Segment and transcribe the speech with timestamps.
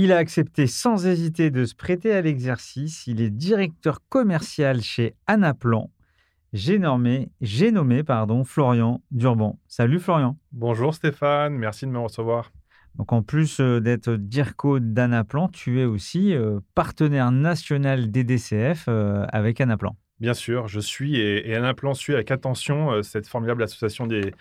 [0.00, 3.08] Il a accepté sans hésiter de se prêter à l'exercice.
[3.08, 5.90] Il est directeur commercial chez Anaplan.
[6.52, 9.58] J'ai nommé, j'ai nommé pardon, Florian Durban.
[9.66, 10.38] Salut Florian.
[10.52, 12.52] Bonjour Stéphane, merci de me recevoir.
[12.94, 18.84] Donc en plus euh, d'être DIRCO d'Anaplan, tu es aussi euh, partenaire national des DCF
[18.86, 19.96] euh, avec Anaplan.
[20.20, 24.32] Bien sûr, je suis et, et Anaplan suit avec attention cette formidable association des,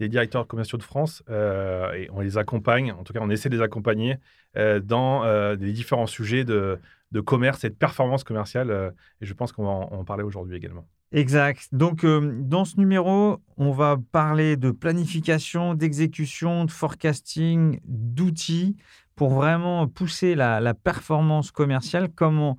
[0.00, 3.50] des directeurs commerciaux de France euh, et on les accompagne, en tout cas on essaie
[3.50, 4.16] de les accompagner
[4.56, 6.78] euh, dans euh, les différents sujets de,
[7.12, 10.86] de, commerce et de performance commerciale et je pense qu'on va en, parler aujourd'hui également.
[11.12, 11.68] Exact.
[11.72, 18.76] Donc dans ce numéro, on va parler de planification, d'exécution, de forecasting, d'outils
[19.16, 22.56] pour vraiment pousser la, performance commerciale, comment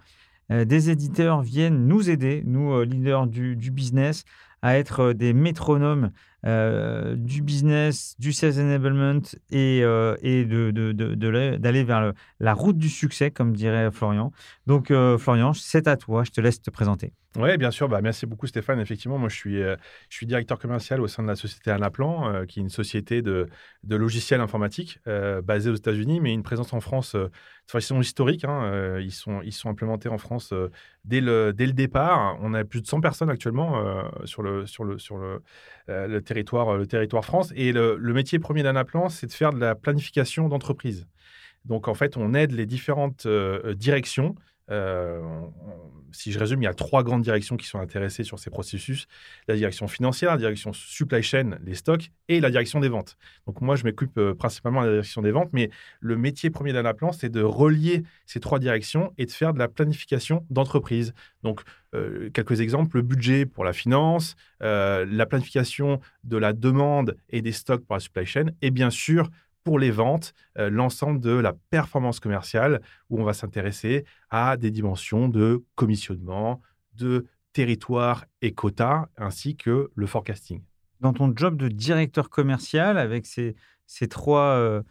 [0.49, 4.25] des éditeurs viennent nous aider, nous leaders du business,
[4.61, 6.11] à être des métronomes
[6.45, 12.77] euh, du business, du sales enablement et, euh, et d'aller de, de, vers la route
[12.77, 14.31] du succès, comme dirait Florian.
[14.67, 17.13] Donc, euh, Florian, c'est à toi, je te laisse te présenter.
[17.37, 17.87] Oui, bien sûr.
[17.87, 18.79] Bah, merci beaucoup, Stéphane.
[18.81, 19.77] Effectivement, moi, je suis, je
[20.09, 23.47] suis directeur commercial au sein de la société Anaplan, qui est une société de,
[23.83, 27.31] de logiciels informatiques basée aux États-Unis, mais une présence en France de
[27.67, 28.43] façon historique.
[28.43, 30.53] Hein, ils, sont, ils sont implémentés en France
[31.05, 32.37] dès, le, dès le départ.
[32.41, 33.81] On a plus de 100 personnes actuellement
[34.25, 35.41] sur le, sur le, sur le,
[35.87, 37.51] le territoire, euh, le territoire France.
[37.55, 41.07] Et le, métier premier d'Anaplan, c'est de faire de la planification d'entreprise.
[41.65, 44.35] Donc, en fait, on aide les différentes euh, directions
[44.71, 45.21] euh,
[46.11, 49.07] si je résume, il y a trois grandes directions qui sont intéressées sur ces processus.
[49.47, 53.17] La direction financière, la direction supply chain, les stocks, et la direction des ventes.
[53.45, 57.11] Donc moi, je m'occupe principalement de la direction des ventes, mais le métier premier d'Anaplan,
[57.11, 61.13] c'est de relier ces trois directions et de faire de la planification d'entreprise.
[61.43, 61.61] Donc
[61.93, 67.41] euh, quelques exemples, le budget pour la finance, euh, la planification de la demande et
[67.41, 69.29] des stocks pour la supply chain, et bien sûr,
[69.63, 74.71] pour les ventes, euh, l'ensemble de la performance commerciale, où on va s'intéresser à des
[74.71, 76.61] dimensions de commissionnement,
[76.95, 80.61] de territoire et quota, ainsi que le forecasting.
[80.99, 83.55] Dans ton job de directeur commercial, avec ces,
[83.87, 84.83] ces trois,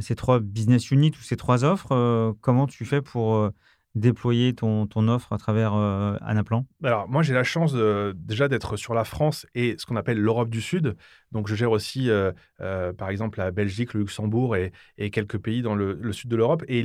[0.00, 3.50] ces trois business units ou ces trois offres, comment tu fais pour
[3.94, 6.66] déployer ton, offre à travers euh, Anaplan?
[6.82, 7.74] Alors, moi, j'ai la chance
[8.14, 10.96] déjà d'être sur la France et ce qu'on appelle l'Europe du Sud.
[11.32, 14.72] Donc, je gère aussi, euh, euh, par exemple, la Belgique, le Luxembourg et,
[15.10, 16.64] quelques pays dans le, sud de l'Europe.
[16.68, 16.84] Et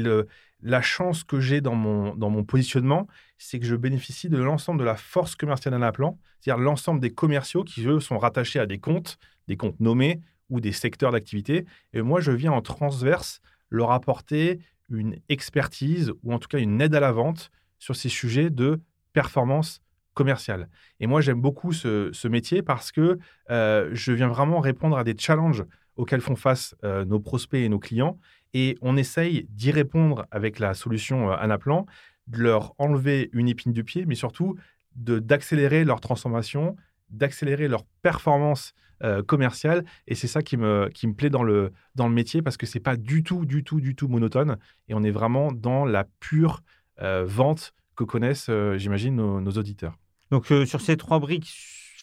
[0.62, 4.80] la chance que j'ai dans mon, dans mon positionnement, c'est que je bénéficie de l'ensemble
[4.80, 8.80] de la force commerciale d'Anaplan, c'est-à-dire l'ensemble des commerciaux qui, eux, sont rattachés à des
[8.80, 9.18] comptes,
[9.48, 11.66] des comptes nommés ou des secteurs d'activité.
[11.94, 14.60] Et moi, je viens en transverse leur apporter
[14.90, 18.80] une expertise ou en tout cas une aide à la vente sur ces sujets de
[19.14, 19.82] performance
[20.14, 20.70] commerciale.
[21.00, 23.20] Et moi, j'aime beaucoup ce, métier parce que
[23.52, 25.66] euh, je viens vraiment répondre à des challenges
[25.98, 28.18] auxquels font face euh, nos prospects et nos clients.
[28.54, 31.86] Et on essaye d'y répondre avec la solution euh, Anaplan,
[32.28, 34.56] de leur enlever une épine du pied, mais surtout
[34.96, 36.78] d'accélérer leur transformation,
[37.10, 38.74] d'accélérer leur performance
[39.04, 39.84] euh, commerciale.
[40.08, 42.66] Et c'est ça qui me, qui me plaît dans le, dans le métier parce que
[42.66, 44.58] c'est pas du tout, du tout, du tout monotone.
[44.88, 46.62] Et on est vraiment dans la pure
[47.02, 49.98] euh, vente que connaissent, euh, j'imagine, nos, auditeurs.
[50.32, 51.52] Donc, sur ces trois briques,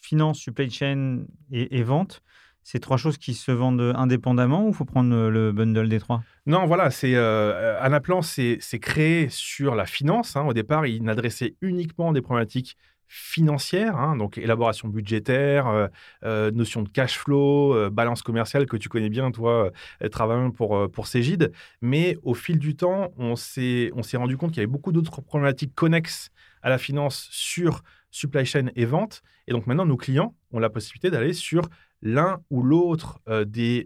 [0.03, 2.21] finance, supply chain et, vente,
[2.61, 6.23] c'est trois choses qui se vendent indépendamment ou il faut prendre le bundle des trois?
[6.45, 10.35] Non, voilà, c'est Anaplan, c'est créé sur la finance.
[10.35, 10.45] Hein.
[10.45, 12.77] Au départ, il n'adressait uniquement des problématiques
[13.07, 15.87] financière, hein, donc élaboration budgétaire, euh,
[16.23, 19.71] euh, notion de cash flow, euh, balance commerciale que tu connais bien, toi,
[20.11, 21.51] travaillant pour, pour Cégide.
[21.81, 25.75] Mais au fil du temps, on s'est rendu compte qu'il y avait beaucoup d'autres problématiques
[25.75, 26.29] connexes
[26.61, 29.21] à la finance sur supply chain et vente.
[29.47, 31.67] Et donc maintenant, nos clients ont la possibilité d'aller sur
[32.01, 33.85] l'un ou l'autre des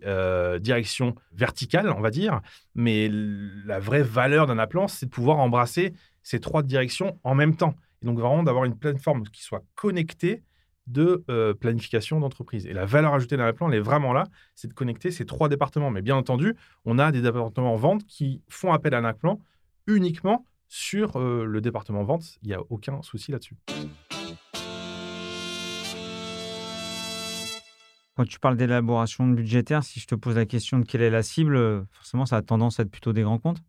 [0.62, 2.42] directions verticales, on va dire.
[2.76, 5.94] Mais la vraie valeur d'un appelant, c'est de pouvoir embrasser
[6.24, 7.76] ces trois directions en même temps.
[8.02, 10.44] Et donc vraiment d'avoir une plateforme qui soit connectée
[10.88, 12.66] de euh, planification d'entreprise.
[12.66, 14.24] Et la valeur ajoutée d'un plan, elle est vraiment là,
[14.56, 15.92] c'est de connecter ces trois départements.
[15.92, 16.56] Mais bien entendu,
[16.86, 19.40] on a des départements vente qui font appel à un plan
[19.86, 22.38] uniquement sur euh, le département vente.
[22.42, 23.56] Il n'y a aucun souci là-dessus.
[28.16, 31.22] Quand tu parles d'élaboration budgétaire, si je te pose la question de quelle est la
[31.22, 33.62] cible, forcément, ça a tendance à être plutôt des grands comptes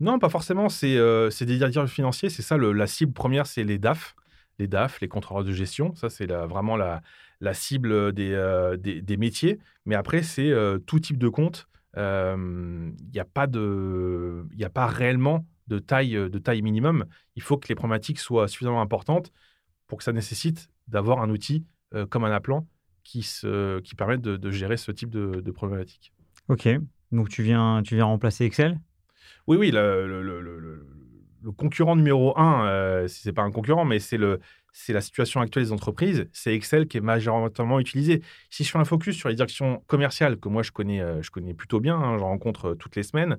[0.00, 0.68] Non, pas forcément.
[0.68, 2.30] C'est euh, des directeurs financiers.
[2.30, 4.14] C'est ça, la cible première, c'est les DAF
[4.58, 5.94] les DAF, les contrôleurs de gestion.
[5.94, 7.02] Ça, c'est vraiment la,
[7.52, 9.58] cible euh, des, des, métiers.
[9.84, 11.68] Mais après, c'est euh, tout type de compte.
[11.96, 17.06] Il euh, n'y a, pas de, a pas réellement de taille, de taille minimum.
[17.36, 19.32] Il faut que les problématiques soient suffisamment importantes
[19.86, 21.64] pour que ça nécessite d'avoir un outil
[22.10, 22.66] comme un appelant
[23.04, 26.12] qui, se, qui permette de, gérer ce type de, problématiques.
[26.48, 26.68] OK.
[27.12, 28.80] Donc, tu viens, tu viens remplacer Excel?
[29.46, 29.70] Oui, oui.
[29.70, 30.86] le,
[31.56, 34.40] concurrent numéro un, euh, si ce n'est pas un concurrent, mais c'est le
[34.76, 38.22] c'est la situation actuelle des entreprises, c'est Excel qui est majoritairement utilisé.
[38.50, 41.30] Si je fais un focus sur les directions commerciales, que moi je connais, euh, je
[41.30, 43.38] connais plutôt bien, hein, j'en rencontre euh, toutes les semaines,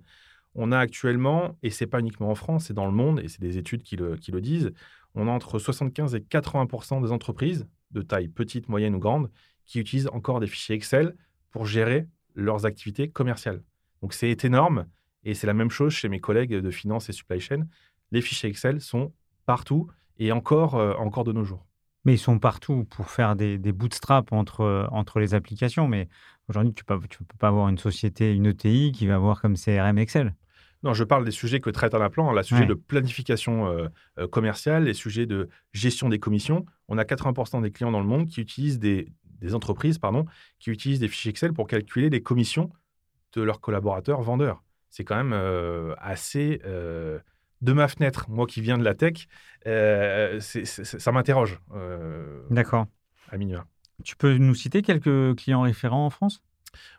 [0.56, 3.42] on a actuellement, et c'est pas uniquement en France, c'est dans le monde, et c'est
[3.42, 4.72] des études qui le, qui le disent,
[5.14, 9.30] on a entre 75 et 80 des entreprises, de taille petite, moyenne ou grande,
[9.66, 11.18] qui utilisent encore des fichiers Excel
[11.52, 13.62] pour gérer leurs activités commerciales.
[14.02, 14.86] Donc c'est énorme,
[15.26, 17.68] et c'est la même chose chez mes collègues de finance et supply chain
[18.12, 19.14] les fichiers Excel sont
[19.46, 21.66] partout et encore, euh, encore de nos jours.
[22.06, 25.88] Mais ils sont partout pour faire des, des bootstraps entre, euh, entre les applications.
[25.88, 26.08] Mais
[26.48, 29.42] aujourd'hui, tu ne peux, tu peux pas avoir une société, une ETI qui va avoir
[29.42, 30.36] comme CRM Excel.
[30.84, 33.68] Non, je parle des sujets que traite un plan, la sujet de planification
[34.20, 36.64] euh, commerciale, les sujets de gestion des commissions.
[36.90, 39.12] On a 80% des clients dans le monde qui utilisent des,
[39.42, 40.26] des, entreprises pardon,
[40.60, 42.70] qui utilisent des fichiers Excel pour calculer les commissions
[43.34, 44.62] de leurs collaborateurs vendeurs.
[44.96, 45.34] C'est quand même
[46.00, 46.62] assez
[47.62, 49.28] de ma fenêtre, moi qui viens de la tech,
[49.68, 51.60] euh, ça m'interroge.
[52.50, 52.86] D'accord.
[53.30, 53.66] À minima.
[54.06, 56.42] Tu peux nous citer quelques clients référents en France?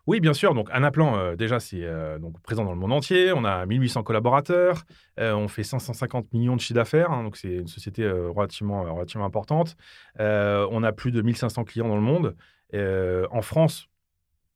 [0.06, 0.54] Oui, bien sûr.
[0.54, 1.86] Donc, un appelant, euh, déjà, c'est
[2.18, 3.32] donc présent dans le monde entier.
[3.32, 4.84] On a 1800 collaborateurs.
[5.18, 7.10] on fait 550 millions de chiffre d'affaires.
[7.12, 9.74] Hein, donc, c'est une société relativement, relativement importante.
[10.18, 12.36] on a plus de 1500 clients dans le monde.
[12.74, 13.88] en France,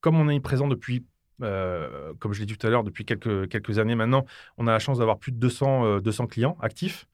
[0.02, 1.06] comme on est présent depuis
[1.40, 4.24] comme je l'ai dit tout à l'heure, depuis quelques, quelques années maintenant,
[4.58, 7.06] on a la chance d'avoir plus de 200, 200 euh, clients actifs.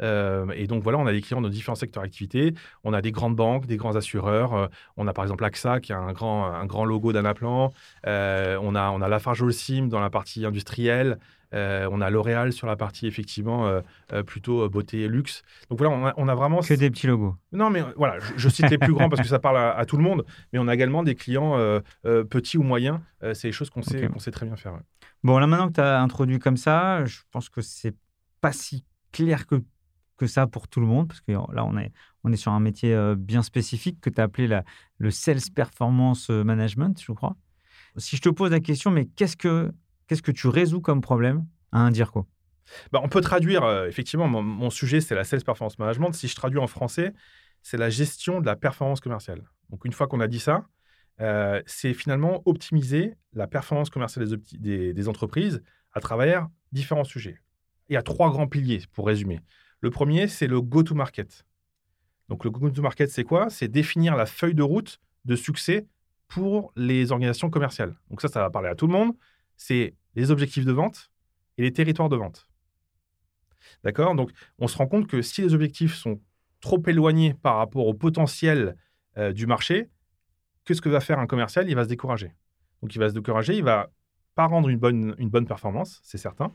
[0.00, 2.54] Euh, et donc voilà, on a des clients de différents secteurs d'activité.
[2.84, 4.68] On a des grandes banques, des grands assureurs.
[4.96, 7.72] on a par exemple AXA qui a un grand, un grand logo d'Anaplan.
[8.06, 11.18] Euh, on, a, on a Lafarge Holcim dans la partie industrielle.
[11.54, 13.80] Euh, on a L'Oréal sur la partie effectivement euh,
[14.12, 15.42] euh, plutôt beauté et luxe.
[15.68, 16.60] Donc voilà, on a, vraiment.
[16.60, 17.36] Que des petits logos.
[17.52, 20.02] Non, mais voilà, je, cite les plus grands parce que ça parle à, tout le
[20.02, 21.58] monde, mais on a également des clients
[22.02, 23.00] petits ou moyens.
[23.34, 24.78] c'est des choses qu'on sait, sait très bien faire.
[25.22, 27.94] Bon, là maintenant que tu as introduit comme ça, je pense que c'est
[28.40, 29.62] pas si clair que,
[30.16, 31.92] que ça pour tout le monde, parce que là, on est,
[32.24, 34.64] on est sur un métier bien spécifique que tu as appelé la,
[34.98, 37.36] le Sales Performance Management, je crois.
[37.96, 39.72] Si je te pose la question, mais qu'est-ce que
[40.12, 42.26] Qu'est-ce que tu résous comme problème à un DIRCO
[42.90, 46.12] bah, On peut traduire, euh, effectivement, mon, sujet, c'est la Sales Performance Management.
[46.12, 47.14] Si je traduis en français,
[47.62, 49.42] c'est la gestion de la performance commerciale.
[49.70, 50.66] Donc, une fois qu'on a dit ça,
[51.22, 55.62] euh, c'est finalement optimiser la performance commerciale des, des, entreprises
[55.92, 57.40] à travers différents sujets.
[57.88, 59.40] Il y a trois grands piliers, pour résumer.
[59.82, 61.44] Le premier, c'est le go-to-market.
[62.28, 63.50] Donc, le go-to-market, c'est quoi?
[63.50, 65.86] C'est définir la feuille de route de succès
[66.28, 67.94] pour les organisations commerciales.
[68.08, 69.12] Donc ça, ça va parler à tout le monde.
[69.56, 71.10] C'est les objectifs de vente
[71.58, 72.48] et les territoires de vente.
[73.84, 74.14] D'accord?
[74.14, 76.20] Donc, on se rend compte que si les objectifs sont
[76.60, 78.76] trop éloignés par rapport au potentiel
[79.18, 79.90] euh, du marché,
[80.64, 82.32] qu'est-ce que va faire un commercial Il va se décourager.
[82.80, 83.90] Donc, il va se décourager, il va
[84.34, 86.50] pas rendre une bonne, une bonne performance, c'est certain,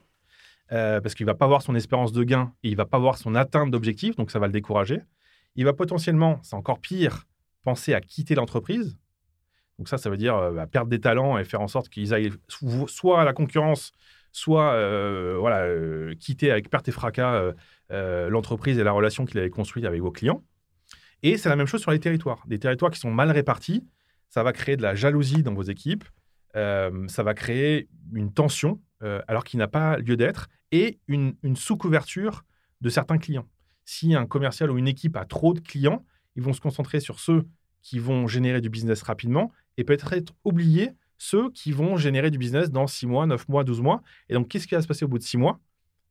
[0.72, 3.18] euh, parce qu'il va pas voir son espérance de gain et il va pas voir
[3.18, 5.02] son atteinte d'objectif, donc ça va le décourager.
[5.56, 7.26] Il va potentiellement, c'est encore pire,
[7.64, 8.98] penser à quitter l'entreprise
[9.78, 12.14] donc ça, ça veut dire euh, bah, perdre des talents et faire en sorte qu'ils
[12.14, 12.32] aillent
[12.88, 13.92] soit à la concurrence,
[14.32, 15.68] soit euh, voilà,
[16.16, 17.54] quitter avec perte et fracas
[17.90, 20.44] l'entreprise et la relation qu'il avait construite avec vos clients.
[21.24, 22.44] Et c'est la même chose sur les territoires.
[22.48, 23.88] Des territoires qui sont mal répartis,
[24.30, 26.04] ça va créer de la jalousie dans vos équipes,
[26.54, 32.44] ça va créer une tension alors qu'il n'a pas lieu d'être et une, sous-couverture
[32.82, 33.48] de certains clients.
[33.86, 36.04] Si un commercial ou une équipe a trop de clients,
[36.36, 37.48] ils vont se concentrer sur ceux
[37.82, 42.38] qui vont générer du business rapidement et peut-être être oubliés ceux qui vont générer du
[42.38, 44.02] business dans 6 mois, 9 mois, 12 mois.
[44.30, 45.60] Et donc, qu'est-ce qui va se passer au bout de 6 mois?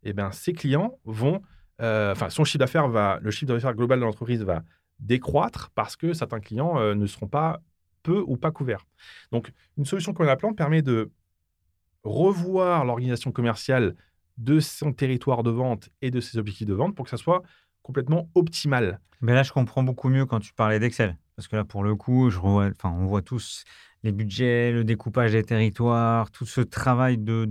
[0.03, 1.43] Eh bien, ces clients vont,
[1.81, 4.65] euh, enfin, son chiffre d'affaires va, le chiffre d'affaires global de l'entreprise va
[4.99, 7.61] décroître parce que certains clients euh, ne seront pas
[8.03, 8.87] peu ou pas couverts.
[9.31, 11.11] Donc, une solution comme la plante permet de
[12.07, 13.97] revoir l'organisation commerciale
[14.39, 17.43] de son territoire de vente et de ses objectifs de vente pour que ça soit
[17.83, 19.01] complètement optimale.
[19.21, 21.17] Mais là, je comprends beaucoup mieux quand tu parlais d'Excel.
[21.37, 23.65] Parce que là, pour le coup, je on voit tous
[24.03, 27.45] les budgets, le découpage des territoires, tout ce travail de,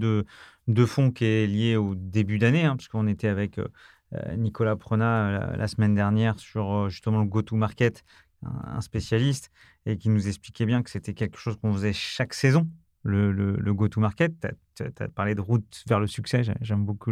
[0.67, 3.67] de, fond qui est lié au début d'année, hein, parce qu'on était avec euh,
[4.13, 8.03] euh, Nicolas Prenat la, semaine dernière sur euh, justement le go-to-market,
[8.43, 9.51] un, spécialiste,
[9.85, 12.67] et qui nous expliquait bien que c'était quelque chose qu'on faisait chaque saison,
[13.05, 14.33] le, go-to-market.
[14.75, 17.11] Tu as, parlé de route vers le succès, j'aime beaucoup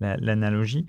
[0.00, 0.86] l'analogie.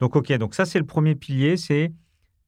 [0.00, 1.92] Donc, OK, donc ça, c'est le premier pilier, c'est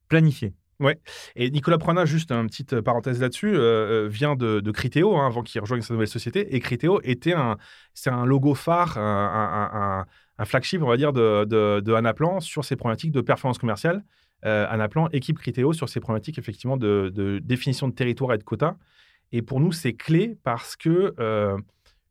[0.07, 0.53] planifier.
[0.79, 0.97] Ouais.
[1.35, 5.17] Et Nicolas Prenat, juste une petite euh, parenthèse là-dessus, euh, euh, vient de, de Criteo
[5.17, 6.55] hein, avant qu'il rejoigne sa nouvelle société.
[6.55, 7.57] Et Criteo était un,
[8.05, 10.05] un logo phare, un,
[10.45, 14.05] flagship, on va dire, de, de, Anaplan sur ses problématiques de performance commerciale.
[14.43, 18.77] Anaplan équipe Criteo sur ses problématiques effectivement de, définition de territoire et de quota.
[19.31, 21.13] Et pour nous, c'est clé parce que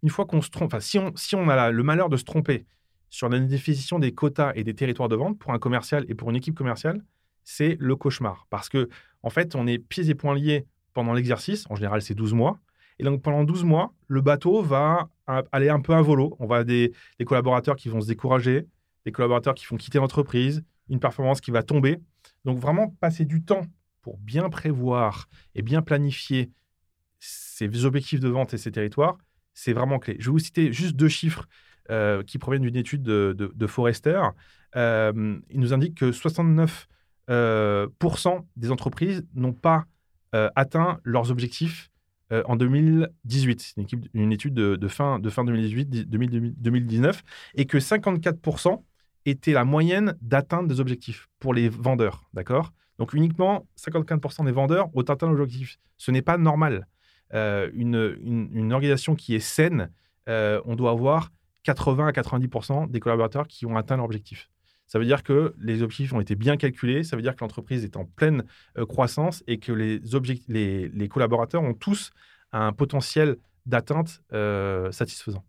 [0.02, 2.24] une fois qu'on se trompe, enfin, si on, si on a le malheur de se
[2.24, 2.66] tromper
[3.10, 6.30] sur la définition des quotas et des territoires de vente pour un commercial et pour
[6.30, 7.02] une équipe commerciale,
[7.44, 8.46] c'est le cauchemar.
[8.50, 8.88] Parce que,
[9.22, 11.64] en fait, on est pieds et poings liés pendant l'exercice.
[11.70, 12.58] En général, c'est 12 mois.
[12.98, 16.36] Et donc, pendant 12 mois, le bateau va aller un peu à volo.
[16.40, 16.92] On va avoir des,
[17.24, 18.66] collaborateurs qui vont se décourager,
[19.06, 21.98] des collaborateurs qui vont quitter l'entreprise, une performance qui va tomber.
[22.44, 23.66] Donc, vraiment, passer du temps
[24.02, 26.50] pour bien prévoir et bien planifier
[27.18, 29.18] ses objectifs de vente et ses territoires,
[29.54, 30.16] c'est vraiment clé.
[30.18, 31.48] Je vais vous citer juste deux chiffres
[31.90, 34.20] euh, qui proviennent d'une étude de, Forrester.
[34.76, 36.86] Euh, il nous indique que 69%
[37.30, 37.88] euh,
[38.56, 39.86] des entreprises n'ont pas
[40.32, 41.90] atteint leurs objectifs
[42.30, 43.60] en 2018.
[43.60, 48.82] C'est une, étude de, fin, de fin 2018, 2019, et que 54%
[49.30, 52.28] était la moyenne d'atteinte des objectifs pour les vendeurs.
[52.34, 52.72] D'accord?
[52.98, 55.78] Donc uniquement 54% des vendeurs ont atteint l'objectif.
[55.96, 56.86] Ce n'est pas normal.
[57.32, 59.90] une, une, organisation qui est saine,
[60.26, 61.30] on doit avoir
[61.62, 64.48] 80 à 90% des collaborateurs qui ont atteint leur objectif.
[64.88, 67.84] Ça veut dire que les objectifs ont été bien calculés, ça veut dire que l'entreprise
[67.84, 68.44] est en pleine
[68.78, 70.00] euh, croissance et que les,
[70.48, 72.10] les, les, collaborateurs ont tous
[72.52, 75.44] un potentiel d'atteinte euh, satisfaisant.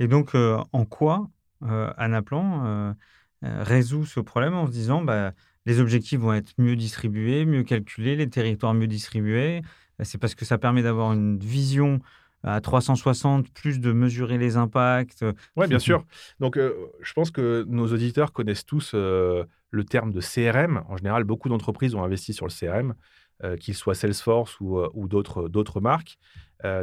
[0.00, 1.30] Et donc, euh, en quoi
[1.62, 2.94] Anaplan
[3.42, 5.32] résout ce problème en se disant bah,
[5.66, 9.62] les objectifs vont être mieux distribués, mieux calculés, les territoires mieux distribués
[10.02, 12.00] C'est parce que ça permet d'avoir une vision
[12.42, 15.24] à 360, plus de mesurer les impacts.
[15.56, 16.04] Oui, bien sûr.
[16.38, 20.82] Donc, euh, je pense que nos auditeurs connaissent tous euh, le terme de CRM.
[20.88, 22.94] En général, beaucoup d'entreprises ont investi sur le CRM,
[23.44, 26.18] euh, qu'il soit Salesforce ou, ou d'autres marques.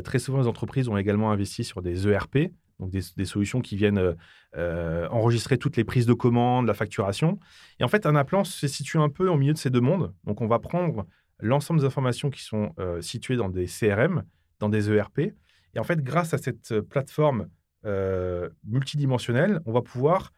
[0.03, 4.15] très souvent, les entreprises ont également investi sur des ERP, donc des, solutions qui viennent
[4.55, 7.39] enregistrer toutes les prises de commandes, la facturation.
[7.79, 10.13] Et en fait, un appelant se situe un peu au milieu de ces deux mondes.
[10.25, 11.07] Donc, on va prendre
[11.39, 14.23] l'ensemble des informations qui sont situées dans des CRM,
[14.59, 15.33] dans des ERP,
[15.77, 17.49] et en fait, grâce à cette euh, plateforme
[17.85, 20.33] euh, multidimensionnelle, on va pouvoir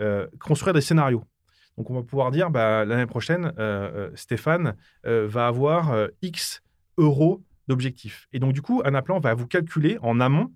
[0.00, 1.22] euh, construire des scénarios.
[1.76, 3.52] Donc, on va pouvoir dire, bah, l'année prochaine,
[4.14, 6.62] Stéphane va avoir X
[6.98, 8.26] euros d'objectifs.
[8.32, 10.52] Et donc, du coup, Anaplan va vous calculer en amont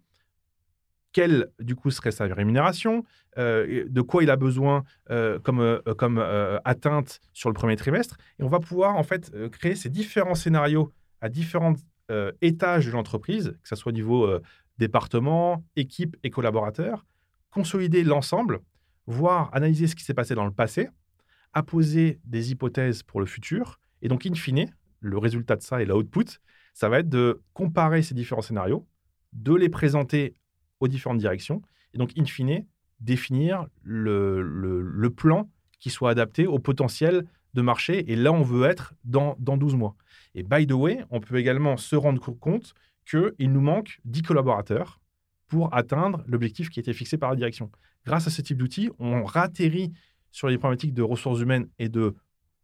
[1.15, 3.05] quelle, du coup, serait sa rémunération,
[3.39, 6.19] de quoi il a besoin comme, comme
[6.65, 8.19] atteinte sur le premier trimestre.
[8.39, 10.93] Et on va pouvoir, en fait, créer ces différents scénarios
[11.23, 11.79] à différentes
[12.11, 14.43] euh, étages de l'entreprise, que ce soit au niveau euh,
[14.77, 17.07] département, équipe et collaborateurs,
[17.51, 18.61] consolider l'ensemble,
[19.07, 20.91] voir, analyser ce qui s'est passé dans le passé,
[21.55, 25.87] apposer des hypothèses pour le futur, et donc, in fine, le résultat de ça et
[25.87, 26.41] l'output,
[26.75, 28.87] ça va être de comparer ces différents scénarios,
[29.33, 30.35] de les présenter
[30.85, 31.63] aux différentes directions,
[31.95, 32.67] et donc, in fine,
[33.01, 38.11] définir le, le, plan qui soit adapté au potentiel de marché.
[38.11, 39.95] Et là, on veut être dans, dans 12 mois.
[40.35, 42.75] Et by the way, on peut également se rendre compte
[43.09, 45.01] qu'il nous manque 10 collaborateurs
[45.49, 47.71] pour atteindre l'objectif qui a été fixé par la direction.
[48.07, 49.93] Grâce à ce type d'outils, on ratterrit
[50.31, 52.15] sur les problématiques de ressources humaines et de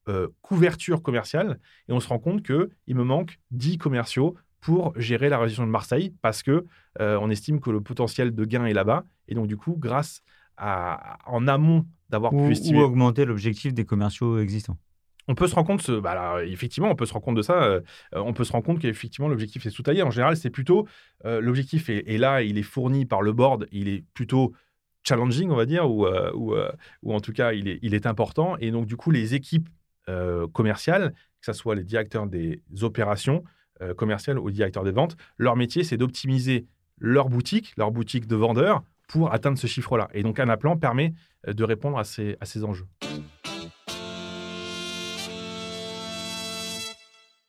[0.08, 5.28] euh, couverture commerciale et on se rend compte qu'il me manque 10 commerciaux pour gérer
[5.28, 6.66] la région de Marseille parce que
[7.00, 10.22] euh, on estime que le potentiel de gain est là-bas et donc du coup grâce
[10.56, 14.76] à en amont d'avoir pu estimer ou augmenter l'objectif des commerciaux existants
[15.28, 17.62] on peut se rendre compte, bah effectivement, on peut se rendre compte de ça.
[17.62, 20.02] Euh, on peut se rendre compte qu'effectivement, l'objectif est sous-taillé.
[20.02, 20.88] En général, c'est plutôt
[21.24, 24.54] euh, l'objectif est, là, il est fourni par le board, il est plutôt
[25.04, 28.56] challenging, on va dire, ou, ou, en tout cas, il est, il est important.
[28.58, 29.68] Et donc, du coup, les équipes
[30.52, 33.44] commerciales, que ce soit les directeurs des opérations
[33.96, 36.66] commerciales ou les directeurs des ventes, leur métier, c'est d'optimiser
[36.98, 40.08] leur boutique, leur boutique de vendeurs, pour atteindre ce chiffre-là.
[40.12, 41.14] Et donc, un plan permet
[41.46, 42.86] de répondre à ces, à ces enjeux.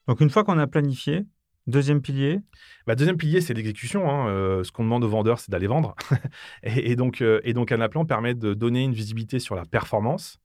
[0.07, 1.25] Donc une fois qu'on a planifié,
[1.67, 2.41] Deuxième pilier?
[2.87, 4.09] Bah, Deuxième pilier, c'est l'exécution.
[4.09, 4.27] Hein.
[4.29, 5.95] Euh, ce qu'on demande aux vendeurs, c'est d'aller vendre.
[6.63, 10.39] et, donc, euh, et donc, Anaplan permet de donner une visibilité sur la performance.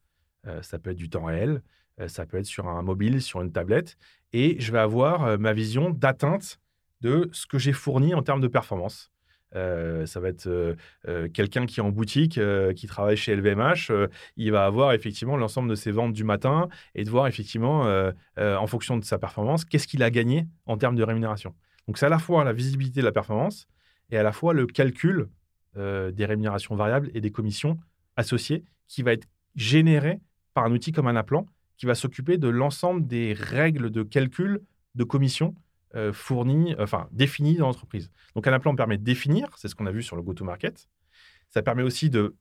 [0.47, 1.63] Euh, ça peut être du temps réel,
[2.07, 3.97] ça peut être sur un mobile, sur une tablette.
[4.39, 6.61] Et je vais avoir ma vision d'atteinte
[7.01, 9.11] de ce que j'ai fourni en termes de performance.
[9.55, 10.75] Euh, ça va être euh,
[11.09, 12.39] euh, quelqu'un qui est en boutique,
[12.75, 13.91] qui travaille chez LVMH.
[14.37, 17.89] il va avoir effectivement l'ensemble de ses ventes du matin et de voir effectivement,
[18.37, 21.55] en fonction de sa performance, qu'est-ce qu'il a gagné en termes de rémunération.
[21.87, 23.67] Donc c'est à la fois la visibilité de la performance
[24.11, 25.31] et à la fois le calcul
[25.77, 27.79] des rémunérations variables et des commissions
[28.17, 30.21] associées qui va être généré
[30.53, 31.47] par un outil comme un appelant
[31.77, 34.63] qui va s'occuper de l'ensemble des règles de calcul
[34.95, 35.55] de commissions
[35.95, 38.11] euh, fourni, enfin défini dans l'entreprise.
[38.35, 40.89] Donc un plan permet de définir, c'est ce qu'on a vu sur le go-to-market.
[41.51, 42.35] Ça permet aussi de,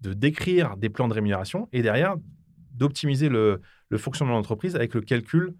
[0.00, 2.16] de décrire des plans de rémunération et derrière
[2.72, 5.54] d'optimiser le, le, fonctionnement de l'entreprise avec le calcul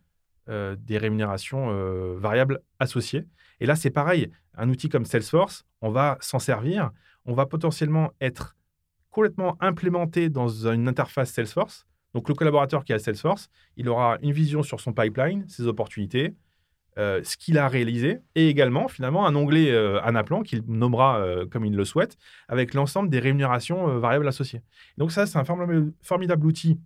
[0.48, 3.26] euh, des rémunérations euh, variables associées.
[3.60, 6.90] Et là, c'est pareil, un outil comme Salesforce, on va s'en servir,
[7.24, 8.56] on va potentiellement être
[9.10, 11.86] complètement implémenté dans une interface Salesforce.
[12.14, 16.34] Donc le collaborateur qui a Salesforce, il aura une vision sur son pipeline, ses opportunités,
[16.96, 21.44] euh, ce qu'il a réalisé et également finalement un onglet euh, Anaplan qu'il nommera euh,
[21.44, 22.16] comme il le souhaite
[22.46, 24.62] avec l'ensemble des rémunérations variables associées.
[24.96, 26.78] Donc ça, c'est un formidable, outil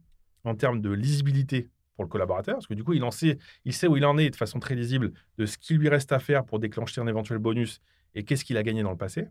[0.45, 3.75] en termes de lisibilité pour le collaborateur, parce que du coup, il, en sait, il
[3.75, 6.21] sait où il en est de façon très lisible de ce qu'il lui reste à
[6.21, 7.83] faire pour déclencher un éventuel bonus
[8.15, 9.27] et qu'est-ce qu'il a gagné dans le passé.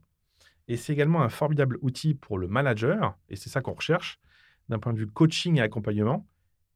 [0.67, 4.19] Et c'est également un formidable outil pour le manager, et c'est ça qu'on recherche,
[4.69, 6.25] d'un point de vue coaching et accompagnement.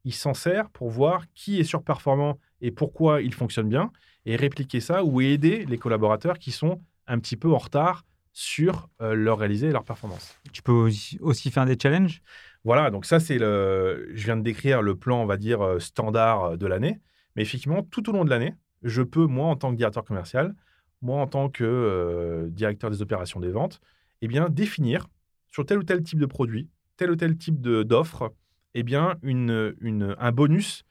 [0.04, 3.92] Il s'en sert pour voir qui est surperformant et pourquoi il fonctionne bien,
[4.24, 8.88] et répliquer ça ou aider les collaborateurs qui sont un petit peu en retard sur
[9.00, 10.38] euh, leur réaliser et leur performance.
[10.52, 10.72] Tu peux
[11.20, 12.22] aussi, faire des challenges?
[12.64, 14.10] Voilà, donc ça, c'est le.
[14.14, 17.00] Je viens de décrire le plan, on va dire, euh, standard euh, de l'année.
[17.36, 20.54] Mais effectivement, tout au long de l'année, je peux, moi, en tant que directeur commercial,
[21.02, 23.80] moi, en tant que directeur des opérations des ventes,
[24.20, 25.08] eh bien, définir
[25.50, 26.68] sur tel ou tel type de produit,
[27.02, 28.32] tel ou tel type d'offre,
[28.74, 30.84] eh bien, une, une, un bonus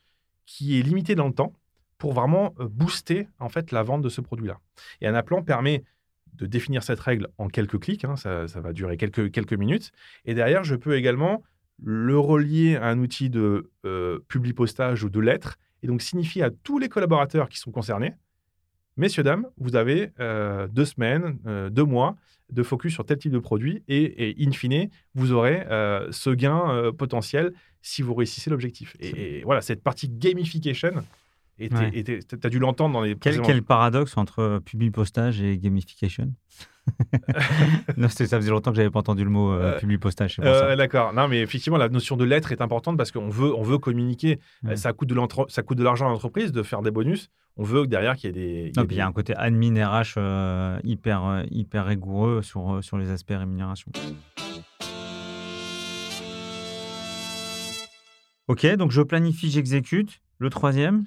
[0.45, 1.53] qui est limité dans le temps
[1.97, 4.59] pour vraiment euh, booster en fait la vente de ce produit-là.
[4.99, 5.85] Et un appelant permet
[6.33, 9.93] de définir cette règle en quelques clics, hein, ça, va durer quelques, quelques minutes.
[10.25, 11.43] Et derrière, je peux également
[11.81, 16.49] le relier à un outil de euh, publi-postage ou de lettres, et donc signifier à
[16.49, 18.15] tous les collaborateurs qui sont concernés,
[18.97, 21.37] messieurs, dames, vous avez euh, deux semaines,
[21.69, 22.15] deux mois
[22.49, 25.65] de focus sur tel type de produit, et, in fine, vous aurez
[26.11, 28.95] ce gain potentiel si vous réussissez l'objectif.
[28.99, 30.91] et, voilà, cette partie gamification,
[31.59, 33.15] et tu as dû l'entendre dans les.
[33.15, 36.33] Quel, quel paradoxe entre public postage et gamification?
[37.97, 40.39] Non, ça faisait longtemps que j'avais pas entendu le mot euh, euh public postage.
[40.43, 41.13] Euh, D'accord.
[41.13, 44.39] Non, mais effectivement, la notion de lettre est importante parce qu'on veut, on veut communiquer.
[44.75, 47.29] Ça coûte de ça coûte de l'argent à l'entreprise de faire des bonus.
[47.57, 48.71] On veut que derrière qu'il y ait des.
[48.75, 53.33] Il y, a, un côté admin RH euh, hyper, hyper rigoureux sur, sur les aspects
[53.37, 53.91] rémunération.
[58.47, 60.21] Ok, donc je planifie, j'exécute.
[60.39, 61.05] Le troisième?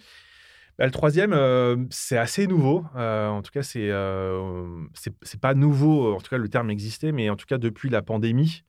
[0.79, 2.85] Bah, le troisième, euh, c'est assez nouveau.
[2.97, 6.15] Euh, en tout cas, c'est euh, c'est pas nouveau.
[6.15, 8.65] En tout cas, le terme existait, mais en tout cas, depuis la pandémie,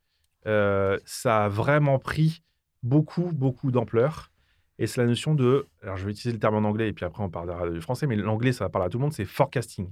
[0.45, 2.43] ça a vraiment pris
[2.83, 4.31] beaucoup, beaucoup d'ampleur.
[4.77, 5.67] Et c'est la notion de.
[5.81, 8.05] Alors, je vais utiliser le terme en anglais et puis après, on parlera du français,
[8.07, 9.13] mais l'anglais, ça va parler à tout le monde.
[9.13, 9.89] C'est forecasting.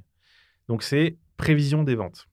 [0.67, 2.27] Donc, c'est prévision des ventes.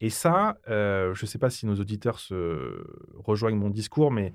[0.00, 4.32] Et ça, je ne sais pas si nos auditeurs se rejoignent mon discours, mais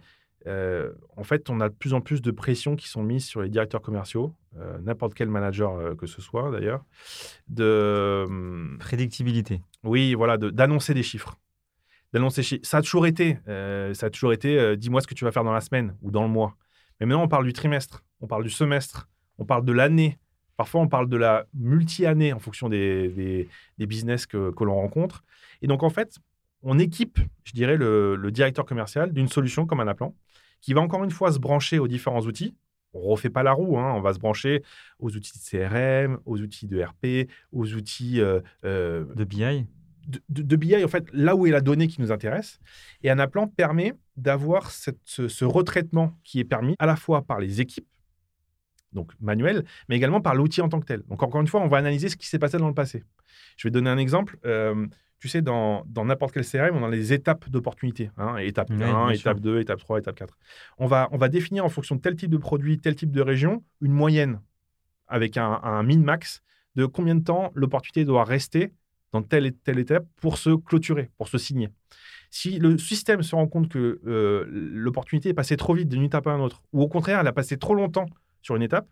[0.47, 3.41] euh, en fait, on a de plus en plus de pressions qui sont mises sur
[3.41, 6.85] les directeurs commerciaux, euh, n'importe quel manager euh, que ce soit d'ailleurs,
[7.49, 8.25] de
[8.79, 9.61] prédictibilité.
[9.83, 11.37] Oui, voilà, d'annoncer des chiffres.
[12.13, 15.43] D'annoncer ça a toujours été, ça a toujours été, dis-moi ce que tu vas faire
[15.43, 16.55] dans la semaine ou dans le mois.
[16.99, 20.17] Mais maintenant, on parle du trimestre, on parle du semestre, on parle de l'année.
[20.55, 25.23] Parfois, on parle de la multi-année en fonction des, des, business que, que l'on rencontre.
[25.61, 26.17] Et donc, en fait,
[26.63, 30.15] on équipe, je dirais, le, le directeur commercial d'une solution comme un appelant
[30.61, 32.55] qui va encore une fois se brancher aux différents outils.
[32.93, 33.93] On ne refait pas la roue, hein.
[33.95, 34.63] on va se brancher
[34.99, 39.65] aux outils de CRM, aux outils de RP, aux outils euh, euh, de BI.
[40.29, 42.59] De, BI, en fait, là où est la donnée qui nous intéresse.
[43.03, 47.39] Et un appelant permet d'avoir ce, ce, retraitement qui est permis à la fois par
[47.41, 47.87] les équipes,
[48.93, 51.03] donc manuelles, mais également par l'outil en tant que tel.
[51.09, 53.03] Donc encore une fois, on va analyser ce qui s'est passé dans le passé.
[53.57, 54.37] Je vais donner un exemple.
[54.45, 54.87] Euh,
[55.19, 58.11] tu sais, dans n'importe quel CRM, on a les étapes d'opportunité.
[58.17, 60.37] Hein, étape 1, étape 2, étape 3, étape 4.
[60.77, 63.21] On va, on va définir en fonction de tel type de produit, tel type de
[63.21, 64.41] région, une moyenne
[65.07, 66.43] avec un, un min-max
[66.75, 68.73] de combien de temps l'opportunité doit rester
[69.11, 71.69] dans telle et telle étape pour se clôturer, pour se signer.
[72.29, 76.27] Si le système se rend compte que euh, l'opportunité est passée trop vite d'une étape
[76.27, 78.05] à une autre, ou au contraire, elle a passé trop longtemps
[78.41, 78.87] sur une étape,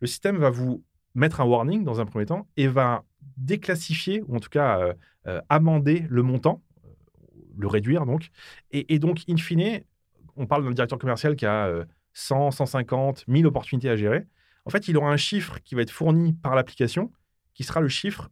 [0.00, 0.82] le système va vous
[1.14, 3.04] mettre un warning dans un premier temps et va
[3.36, 4.94] déclassifier, ou en tout cas
[5.48, 6.62] amender le montant,
[7.56, 8.30] le réduire donc.
[8.72, 9.82] Et, donc, in fine,
[10.36, 11.70] on parle d'un directeur commercial qui a
[12.14, 14.26] 100, 150, 1000 opportunités à gérer.
[14.64, 17.12] En fait, il aura un chiffre qui va être fourni par l'application,
[17.54, 18.30] qui sera le chiffre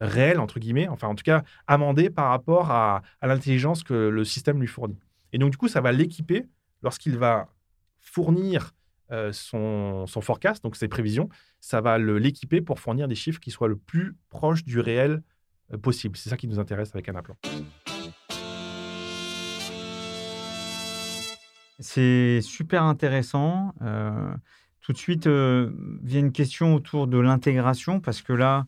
[0.00, 4.60] réel, entre guillemets, enfin en tout cas amendé par rapport à, l'intelligence que le système
[4.60, 4.98] lui fournit.
[5.32, 6.46] Et donc du coup, ça va l'équiper
[6.82, 7.48] lorsqu'il va
[8.00, 8.72] fournir
[9.10, 11.28] euh, son, forecast, donc ses prévisions,
[11.60, 15.20] ça va l'équiper pour fournir des chiffres qui soient le plus proches du réel euh,
[15.82, 16.16] possible.
[16.16, 17.36] C'est ça qui nous intéresse avec Anaplan.
[21.80, 23.74] C'est super intéressant.
[23.82, 24.34] Euh,
[24.80, 28.66] tout de suite vient une question autour de l'intégration, parce que là,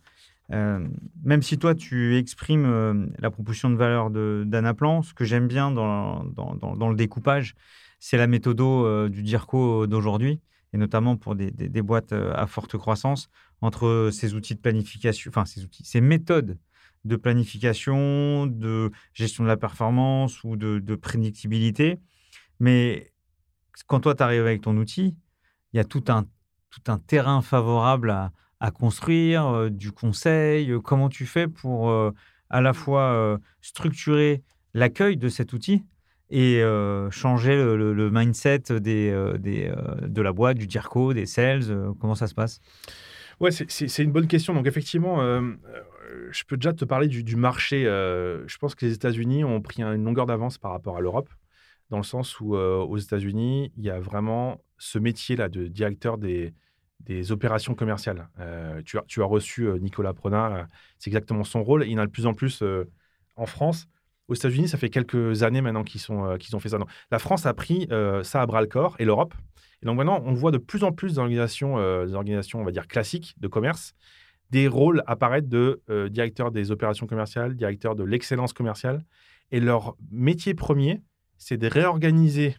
[0.52, 0.84] euh,
[1.22, 5.70] même si toi, tu exprimes euh, la proposition de valeur d'Anaplan, ce que j'aime bien
[5.70, 7.54] dans, le découpage,
[8.00, 10.40] c'est la méthode euh, du DIRCO d'aujourd'hui,
[10.72, 13.28] et notamment pour des, des, boîtes à forte croissance,
[13.60, 16.58] entre ces outils de planification, enfin ces outils, ces méthodes
[17.04, 21.98] de planification, de gestion de la performance ou de, de prédictibilité.
[22.58, 23.12] Mais
[23.86, 25.16] quand toi, tu arrives avec ton outil,
[25.72, 26.24] il y a tout un,
[26.70, 31.90] tout un terrain favorable à, à construire, euh, du conseil euh, Comment tu fais pour
[31.90, 32.12] euh,
[32.50, 34.42] à la fois structurer
[34.74, 35.84] l'accueil de cet outil
[36.30, 36.62] et
[37.10, 42.34] changer le, mindset des, des de la boîte, du DIRCO, des sales Comment ça se
[42.34, 42.60] passe?
[43.38, 44.52] Ouais, c'est une bonne question.
[44.52, 45.18] Donc, effectivement,
[46.30, 47.84] je peux déjà te parler du, marché.
[47.84, 51.28] je pense que les États-Unis ont pris une longueur d'avance par rapport à l'Europe,
[51.90, 56.52] dans le sens où, aux États-Unis, il y a vraiment ce métier-là de directeur des,
[57.30, 58.28] opérations commerciales.
[58.40, 60.66] Euh, tu, as, reçu euh, Nicolas Prenat,
[60.98, 61.84] c'est exactement son rôle.
[61.84, 62.90] Il y en a de plus en plus euh,
[63.36, 63.86] en France.
[64.28, 66.78] Aux États-Unis, ça fait quelques années maintenant qu'ils ont fait ça.
[67.10, 67.88] la France a pris
[68.22, 69.34] ça à bras le corps et l'Europe.
[69.82, 73.48] Et donc maintenant, on voit de plus en plus d'organisations, on va dire classiques de
[73.48, 73.94] commerce,
[74.50, 79.04] des rôles apparaître de directeur des opérations commerciales, directeur de l'excellence commerciale.
[79.52, 81.02] Et leur métier premier,
[81.38, 82.56] c'est de réorganiser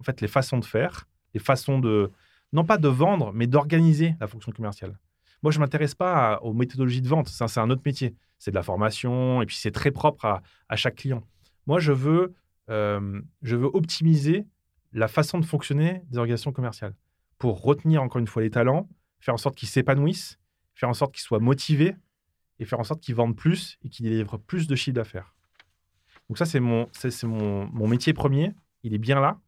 [0.00, 2.10] en fait les façons de faire, les façons de,
[2.52, 4.98] non pas de vendre, mais d'organiser la fonction commerciale.
[5.42, 7.28] Moi, je ne m'intéresse pas aux méthodologies de vente.
[7.28, 8.14] Ça, c'est un autre métier.
[8.38, 11.22] C'est de la formation et puis c'est très propre à, chaque client.
[11.66, 12.34] Moi, je veux,
[12.70, 14.46] euh, je veux optimiser
[14.92, 16.94] la façon de fonctionner des organisations commerciales
[17.38, 18.88] pour retenir encore une fois les talents,
[19.20, 20.38] faire en sorte qu'ils s'épanouissent,
[20.80, 21.94] faire en sorte qu'ils soient motivés
[22.58, 25.34] et faire en sorte qu'ils vendent plus et qu'ils délivrent plus de chiffre d'affaires.
[26.28, 26.88] Donc ça, c'est mon,
[27.24, 28.54] mon, mon métier premier.
[28.82, 29.38] Il est bien là.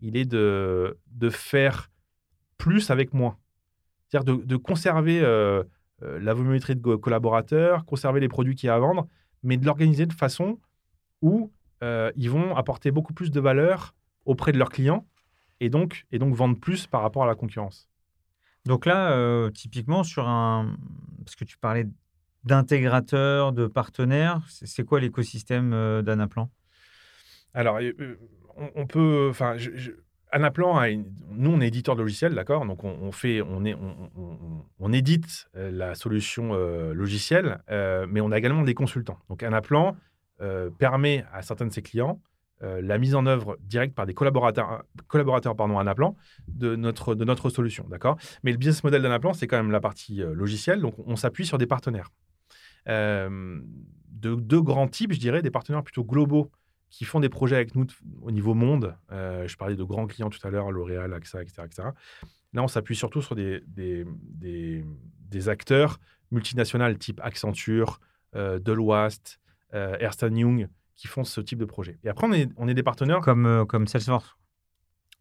[0.00, 1.90] Il est de, de faire
[2.56, 3.36] plus avec moins.
[4.08, 5.62] C'est-à-dire de, conserver euh,
[6.02, 9.06] euh, la volumétrie de collaborateurs, conserver les produits qu'il y a à vendre,
[9.42, 10.58] mais de l'organiser de façon
[11.20, 15.06] où euh, ils vont apporter beaucoup plus de valeur auprès de leurs clients
[15.60, 17.87] et donc, et donc vendre plus par rapport à la concurrence.
[18.68, 20.76] Donc là, typiquement sur un...
[21.24, 21.86] Parce que tu parlais
[22.44, 26.50] d'intégrateurs, de partenaires, c'est quoi l'écosystème d'Anaplan?
[27.54, 27.80] Alors,
[28.76, 29.28] on, peut...
[29.30, 29.56] Enfin,
[30.30, 30.80] Anaplan,
[31.30, 32.66] nous, on est éditeur de logiciel, d'accord?
[32.66, 33.74] Donc, on, fait, on, est,
[34.78, 39.18] on, édite euh, la solution euh, logicielle, euh, mais on a également des consultants.
[39.28, 39.96] Donc, Anaplan
[40.78, 42.20] permet à certains de ses clients
[42.60, 45.78] la mise en œuvre directe par des collaborateurs, collaborateurs pardon,
[46.48, 48.18] de notre, de notre solution, d'accord?
[48.42, 51.58] Mais le business model d'Anaplan, c'est quand même la partie logicielle, donc on s'appuie sur
[51.58, 52.10] des partenaires.
[52.86, 56.50] de deux grands types, je dirais, des partenaires plutôt globaux
[56.90, 57.86] qui font des projets avec nous
[58.22, 58.96] au niveau monde.
[59.12, 61.88] Euh, je parlais de grands clients tout à l'heure, L'Oréal, AXA, etc., etc.
[62.54, 65.98] Là, on s'appuie surtout sur des, des, des, acteurs
[66.30, 68.00] multinationaux type Accenture,
[68.34, 69.38] euh, Deloitte,
[69.74, 71.98] euh, Ernst Young, qui font ce type de projet.
[72.04, 73.20] Et après, on est, on est des partenaires.
[73.20, 74.36] Comme, euh, comme Salesforce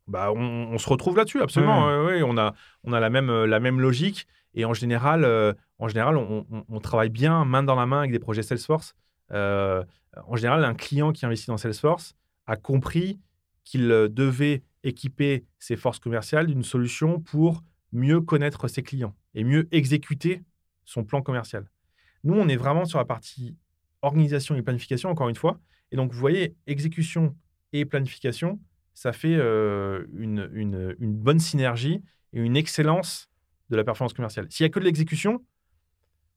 [0.07, 2.05] bah, on, se retrouve là-dessus, absolument.
[2.05, 2.53] Oui, on a,
[2.85, 4.25] on a la, même, la même logique.
[4.53, 5.25] Et en général,
[5.79, 8.95] en général on, on, travaille bien main dans la main avec des projets Salesforce.
[9.31, 9.83] Euh,
[10.25, 13.19] en général, un client qui investit dans Salesforce a compris
[13.63, 19.43] qu'il euh, devait équiper ses forces commerciales d'une solution pour mieux connaître ses clients et
[19.43, 20.43] mieux exécuter
[20.85, 21.69] son plan commercial.
[22.23, 23.55] Nous, on est vraiment sur la partie
[24.07, 25.59] organisation et planification, encore une fois.
[25.91, 27.35] Et donc, vous voyez, exécution
[27.71, 28.59] et planification,
[28.93, 32.01] ça fait euh, une, bonne synergie
[32.33, 33.29] et une excellence
[33.69, 34.47] de la performance commerciale.
[34.49, 35.45] S'il n'y a que de l'exécution,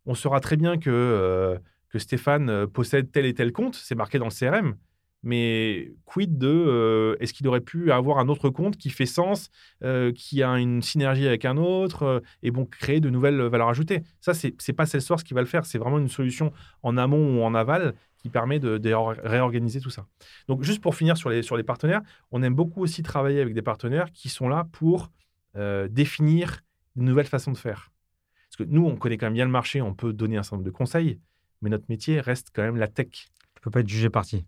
[0.05, 1.59] on saura très bien que
[1.91, 4.77] que Stéphane euh, possède tel et tel compte, c'est marqué dans le CRM.
[5.23, 9.51] Mais quid de euh, est-ce qu'il aurait pu avoir un autre compte qui fait sens,
[9.85, 14.03] euh, qui a une synergie avec un autre et bon créer de nouvelles valeurs ajoutées?
[14.21, 16.53] Ça c'est c'est pas Salesforce qui va le faire, c'est vraiment une solution
[16.83, 18.81] en amont ou en aval qui permet de,
[19.23, 20.07] réorganiser tout ça.
[20.49, 23.55] Donc juste pour finir sur les sur les partenaires, on aime beaucoup aussi travailler avec
[23.55, 25.11] des partenaires qui sont là pour
[25.91, 26.63] définir
[26.97, 27.91] de nouvelles façons de faire.
[28.51, 30.57] Parce que nous, on connaît quand même bien le marché, on peut donner un certain
[30.57, 31.21] nombre de conseils,
[31.63, 33.09] mais notre métier reste quand même la tech.
[33.55, 34.45] Tu peux pas être jugé parti.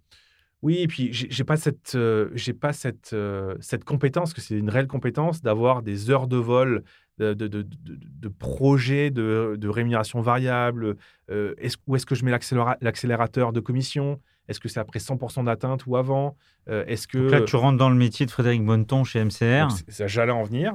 [0.63, 4.57] Oui, et puis j'ai pas cette, euh, j'ai pas cette, euh, cette compétence, que c'est
[4.57, 6.85] une réelle compétence d'avoir des heures de vol,
[7.19, 10.97] de, de, de, de projets de, rémunération variable.
[11.31, 14.21] Euh, est où est-ce que je mets l'accélérateur de commission?
[14.49, 16.37] Est-ce que c'est après 100% d'atteinte ou avant?
[16.69, 19.69] Est-ce que Donc là, tu rentres dans le métier de Frédéric Bonneton chez MCR.
[20.07, 20.75] J'allais en venir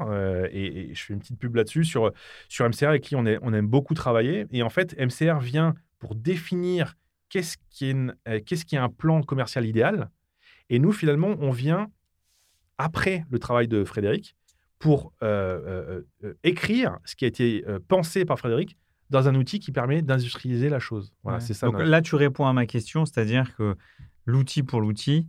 [0.52, 2.12] et, je fais une petite pub là-dessus sur,
[2.50, 4.48] sur MCR avec qui on, est, on aime beaucoup travailler.
[4.52, 6.96] Et en fait, MCR vient pour définir
[7.30, 10.10] qu'est-ce qui, est qu'est-ce qui est un plan commercial idéal?
[10.70, 11.90] Et nous, finalement, on vient,
[12.78, 14.36] après le travail de Frédéric,
[14.80, 18.78] pour euh, euh, euh, écrire ce qui a été pensé par Frédéric
[19.10, 21.14] dans un outil qui permet d'industrialiser la chose.
[21.24, 21.68] Voilà, c'est ça.
[21.68, 23.76] Donc là, tu réponds à ma question, c'est-à-dire que
[24.26, 25.28] l'outil pour l'outil,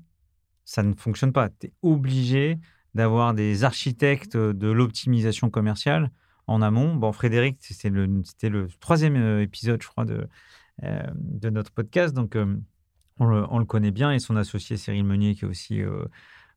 [0.65, 1.49] ça ne fonctionne pas.
[1.49, 2.59] Tu es obligé
[2.95, 6.11] d'avoir des architectes de l'optimisation commerciale
[6.47, 6.97] en amont.
[6.97, 10.27] Bon, Frédéric, c'était le, le troisième épisode, je crois, de, euh,
[10.83, 12.15] de notre podcast.
[12.15, 12.57] Donc, euh,
[13.19, 16.05] on le, connaît bien et son associé Cyril Meunier, qui est aussi euh,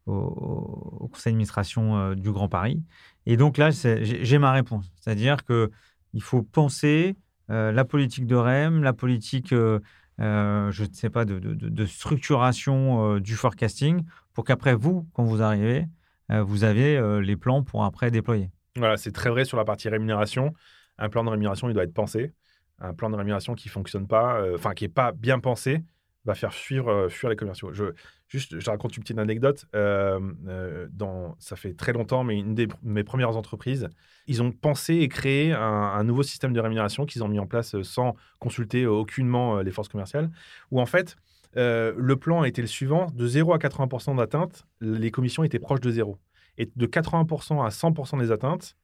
[0.05, 2.83] au, conseil d'administration du Grand Paris.
[3.25, 4.91] Et donc là, j'ai ma réponse.
[4.99, 7.15] C'est-à-dire qu'il faut penser
[7.49, 9.79] la politique de REM, la politique, je
[10.19, 14.03] ne sais pas, de, structuration du forecasting
[14.33, 15.87] pour qu'après, vous, quand vous arrivez,
[16.29, 18.51] vous avez les plans pour après déployer.
[18.77, 20.53] Voilà, c'est très vrai sur la partie rémunération.
[20.97, 22.33] Un plan de rémunération, il doit être pensé
[22.81, 25.83] un plan de rémunération qui fonctionne pas, euh, enfin qui est pas bien pensé,
[26.25, 27.73] va faire euh, fuir les commerciaux.
[27.73, 27.85] Je,
[28.27, 29.65] juste, je raconte une petite anecdote.
[29.75, 33.87] Euh, dans, ça fait très longtemps, mais une de mes premières entreprises,
[34.27, 37.81] ils ont pensé et créé un, nouveau système de rémunération qu'ils ont mis en place
[37.81, 40.29] sans consulter aucunement les forces commerciales,
[40.69, 41.15] où en fait,
[41.55, 45.91] le plan était le suivant, de 0 à 80% d'atteinte, les commissions étaient proches de
[45.91, 46.17] 0.
[46.57, 48.75] Et de 80% à 100% des atteintes,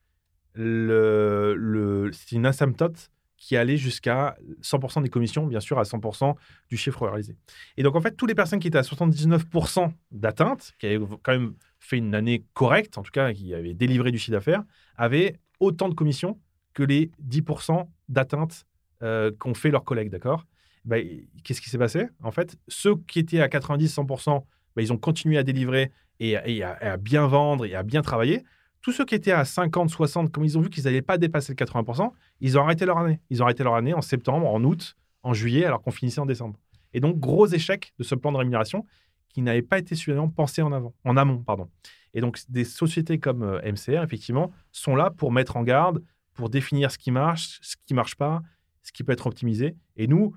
[0.55, 6.35] le, le, c'est une asymptote qui allait jusqu'à 100% des commissions, bien sûr, à 100%
[6.69, 7.35] du chiffre réalisé.
[7.77, 11.31] Et donc, en fait, toutes les personnes qui étaient à 79% d'atteinte, qui avaient quand
[11.31, 14.63] même fait une année correcte, en tout cas, qui avaient délivré du chiffre d'affaires,
[14.97, 16.39] avaient autant de commissions
[16.73, 18.65] que les 10% d'atteinte
[19.03, 20.45] euh, qu'ont fait leurs collègues, d'accord?
[20.85, 21.05] Ben,
[21.43, 22.07] Qu'est-ce qui s'est passé?
[22.23, 24.43] En fait, ceux qui étaient à 90-100%,
[24.75, 28.43] ben, ils ont continué à délivrer et, à, bien vendre et à bien travailler.
[28.87, 31.51] Tous ceux qui étaient à 50, 60, comme ils ont vu qu'ils n'allaient pas dépasser
[31.51, 33.19] le 80%, ils ont arrêté leur année.
[33.29, 36.25] Ils ont arrêté leur année en septembre, en août, en juillet, alors qu'on finissait en
[36.25, 36.57] décembre.
[36.93, 38.85] Et donc, gros échec de ce plan de rémunération
[39.27, 41.67] qui n'avait pas été suffisamment pensé en avant, en amont, pardon.
[42.13, 46.01] Et donc, des sociétés comme euh, MCR, effectivement, sont là pour mettre en garde,
[46.33, 48.41] pour définir ce qui marche, ce qui marche pas,
[48.83, 49.75] ce qui peut être optimisé.
[49.97, 50.33] Et nous,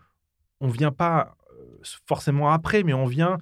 [0.61, 3.39] on ne vient pas euh, forcément après, mais on vient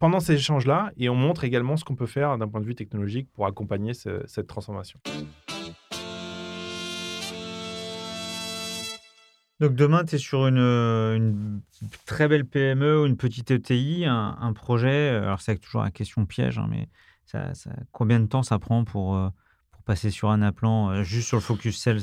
[0.00, 2.74] pendant ces échanges-là et on montre également ce qu'on peut faire d'un point de vue
[2.74, 4.98] technologique pour accompagner cette transformation.
[9.60, 11.60] Donc demain, tu es sur une,
[12.06, 15.10] très belle PME ou une petite ETI, un, projet.
[15.10, 16.88] Alors c'est toujours la question piège, hein, mais
[17.26, 17.52] ça,
[17.92, 19.28] combien de temps ça prend pour, euh,
[19.70, 22.00] pour passer sur un euh, juste sur le focus sales?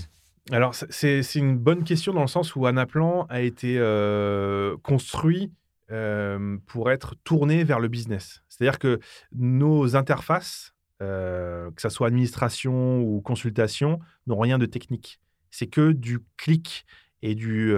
[0.51, 5.51] Alors, c'est une bonne question dans le sens où Anaplan a été euh, construit
[6.65, 8.43] pour être tourné vers le business.
[8.49, 8.99] C'est-à-dire que
[9.33, 15.19] nos interfaces, que ce soit administration ou consultation, n'ont rien de technique.
[15.49, 16.85] C'est que du clic
[17.21, 17.73] et du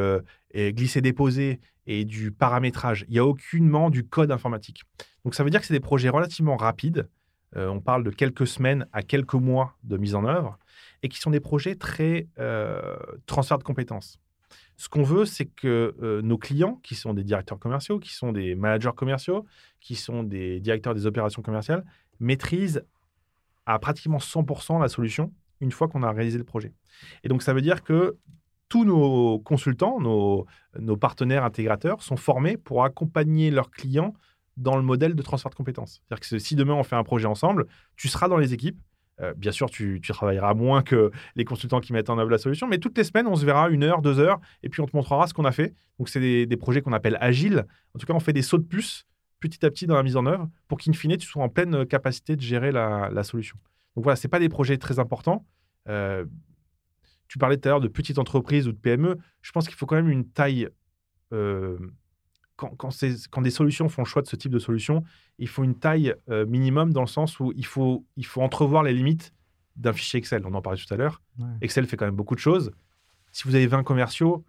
[0.55, 3.05] glisser-déposer et du paramétrage.
[3.07, 4.83] Il n'y a aucunement du code informatique.
[5.23, 7.07] Donc ça veut dire que c'est des projets relativement rapides.
[7.55, 10.57] on parle de quelques semaines à quelques mois de mise en œuvre
[11.03, 12.27] et qui sont des projets très
[13.25, 14.19] transfert de compétences.
[14.79, 18.31] Ce qu'on veut, c'est que euh, nos clients, qui sont des directeurs commerciaux, qui sont
[18.31, 19.45] des managers commerciaux,
[19.81, 21.85] qui sont des directeurs des opérations commerciales,
[22.21, 22.85] maîtrisent
[23.65, 26.71] à pratiquement 100% la solution une fois qu'on a réalisé le projet.
[27.25, 28.15] Et donc, ça veut dire que
[28.69, 30.45] tous nos consultants, nos,
[30.79, 34.13] nos partenaires intégrateurs sont formés pour accompagner leurs clients
[34.55, 36.01] dans le modèle de transfert de compétences.
[36.07, 38.79] C'est-à-dire que si demain on fait un projet ensemble, tu seras dans les équipes,
[39.21, 42.67] euh, bien sûr, tu, travailleras moins que les consultants qui mettent en œuvre la solution,
[42.67, 44.95] mais toutes les semaines, on se verra une heure, deux heures, et puis on te
[44.95, 45.73] montrera ce qu'on a fait.
[45.97, 47.65] Donc, c'est des, projets qu'on appelle agiles.
[47.93, 49.05] En tout cas, on fait des sauts de puce
[49.39, 51.85] petit à petit dans la mise en œuvre pour qu'in fine, tu sois en pleine
[51.85, 53.57] capacité de gérer la, solution.
[53.95, 55.45] Donc voilà, ce pas des projets très importants.
[55.87, 56.25] Euh,
[57.27, 59.17] tu parlais tout à l'heure de petites entreprises ou de PME.
[59.41, 60.69] Je pense qu'il faut quand même une taille
[61.31, 61.77] euh,
[62.59, 65.03] quand, des solutions font le choix de ce type de solution,
[65.37, 68.83] il faut une taille euh, minimum dans le sens où il faut, il faut entrevoir
[68.83, 69.33] les limites
[69.75, 70.43] d'un fichier Excel.
[70.45, 71.21] On en parlait tout à l'heure.
[71.61, 72.71] Excel fait quand même beaucoup de choses.
[73.31, 74.43] Si vous avez 20 commerciaux,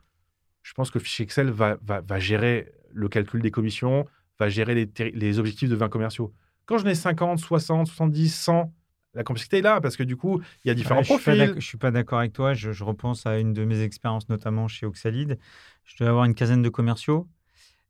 [0.62, 4.06] je pense que le fichier Excel va, va, gérer le calcul des commissions,
[4.38, 6.32] va gérer les, les, objectifs de 20 commerciaux.
[6.66, 8.72] Quand je n'ai 50, 60, 70, 100
[9.14, 11.34] la complexité est là parce que du coup, il y a différents profils.
[11.34, 12.54] Je ne suis pas d'accord avec toi.
[12.54, 15.38] Je, repense à une de mes expériences, notamment chez Oxalide.
[15.84, 17.28] Je devais avoir une quinzaine de commerciaux.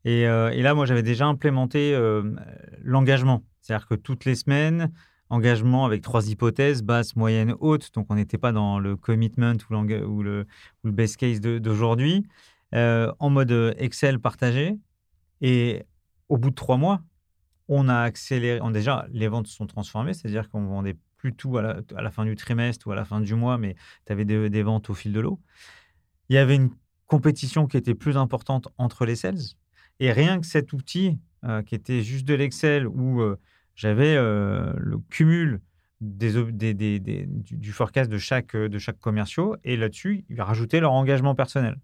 [0.04, 2.34] Et, euh, là, moi, j'avais déjà implémenté euh,
[2.82, 3.44] l'engagement.
[3.60, 4.92] C'est-à-dire que toutes les semaines,
[5.28, 7.92] engagement avec trois hypothèses, basse, moyenne, haute.
[7.94, 10.46] Donc, on n'était pas dans le commitment ou, le,
[10.84, 12.26] best case d'aujourd'hui.
[12.74, 14.76] Euh, en mode Excel partagé.
[15.40, 15.84] Et
[16.28, 17.02] au bout de trois mois,
[17.68, 18.60] on a accéléré.
[18.72, 21.62] Déjà, les ventes se sont transformées, c'est-à-dire qu'on vendait plus tout à
[22.00, 24.88] la, fin du trimestre ou à la fin du mois, mais tu avais des, ventes
[24.88, 25.38] au fil de l'eau.
[26.30, 26.70] Il y avait une
[27.06, 29.54] compétition qui était plus importante entre les sales.
[30.00, 33.38] Et rien que cet outil, euh, qui était juste de l'Excel, où euh,
[33.74, 35.60] j'avais euh, le cumul
[36.00, 36.32] des,
[36.98, 41.78] du, forecast de chaque, de chaque commerciaux, et là-dessus, ils rajouter leur engagement personnel.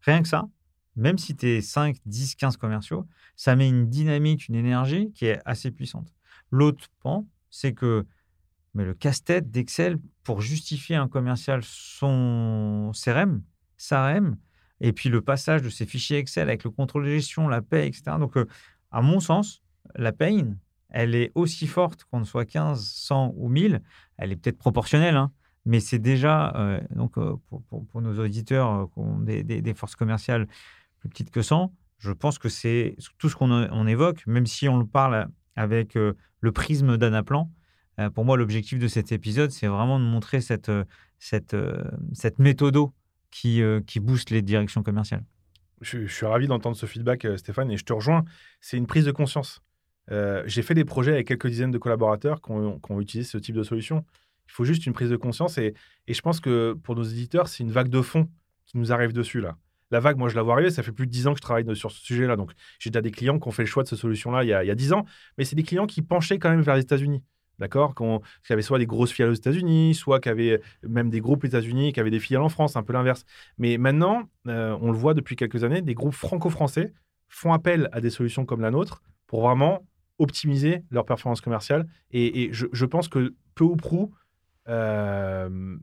[0.00, 0.48] Rien que ça,
[0.96, 5.26] même si tu es 5, 10, 15 commerciaux, ça met une dynamique, une énergie qui
[5.26, 6.14] est assez puissante.
[6.50, 8.06] L'autre point, c'est que
[8.74, 13.42] mais le casse-tête d'Excel pour justifier un commercial son CRM,
[13.76, 14.36] SARM,
[14.80, 17.86] et puis le passage de ces fichiers Excel avec le contrôle de gestion, la paie,
[17.86, 18.16] etc.
[18.18, 18.46] Donc, euh,
[18.90, 19.62] à mon sens,
[19.94, 20.54] la pain,
[20.88, 23.82] elle est aussi forte qu'on soit 15, 100 ou 1000.
[24.16, 25.30] Elle est peut-être proportionnelle, hein,
[25.66, 30.46] mais c'est déjà, euh, donc euh, pour, nos auditeurs qui ont des, forces commerciales
[30.98, 34.78] plus petites que 100, je pense que c'est tout ce qu'on évoque, même si on
[34.78, 37.50] le parle avec le prisme d'Anaplan,
[38.14, 40.72] pour moi, l'objectif de cet épisode, c'est vraiment de montrer cette,
[41.18, 41.54] cette,
[42.14, 42.94] cette méthodo
[43.30, 43.62] qui,
[44.00, 45.24] booste les directions commerciales.
[45.80, 48.24] Je, suis ravi d'entendre ce feedback, Stéphane, et je te rejoins.
[48.60, 49.62] C'est une prise de conscience.
[50.46, 53.62] J'ai fait des projets avec quelques dizaines de collaborateurs qui ont, utilisé ce type de
[53.62, 54.04] solution.
[54.48, 55.74] Il faut juste une prise de conscience, et,
[56.08, 58.28] je pense que pour nos éditeurs, c'est une vague de fond
[58.66, 59.56] qui nous arrive dessus là.
[59.92, 60.70] La vague, moi, je la vois arriver.
[60.70, 62.36] Ça fait plus de 10 ans que je travaille sur ce sujet-là.
[62.36, 64.68] Donc, j'ai déjà des clients qui ont fait le choix de cette solution-là il, il
[64.68, 65.04] y a 10 ans.
[65.36, 67.24] Mais c'est des clients qui penchaient quand même vers les États-Unis.
[67.60, 67.94] D'accord?
[67.94, 71.92] Qui avait soit des grosses filiales aux États-Unis, soit qui avait même des groupes États-Unis,
[71.92, 73.26] qui avaient des filiales en France, un peu l'inverse.
[73.58, 76.94] Mais maintenant, euh, on le voit depuis quelques années, des groupes franco-français
[77.28, 79.86] font appel à des solutions comme la nôtre pour vraiment
[80.18, 81.86] optimiser leur performance commerciale.
[82.12, 84.12] Et, je, pense que peu ou prou,
[84.68, 85.76] euh,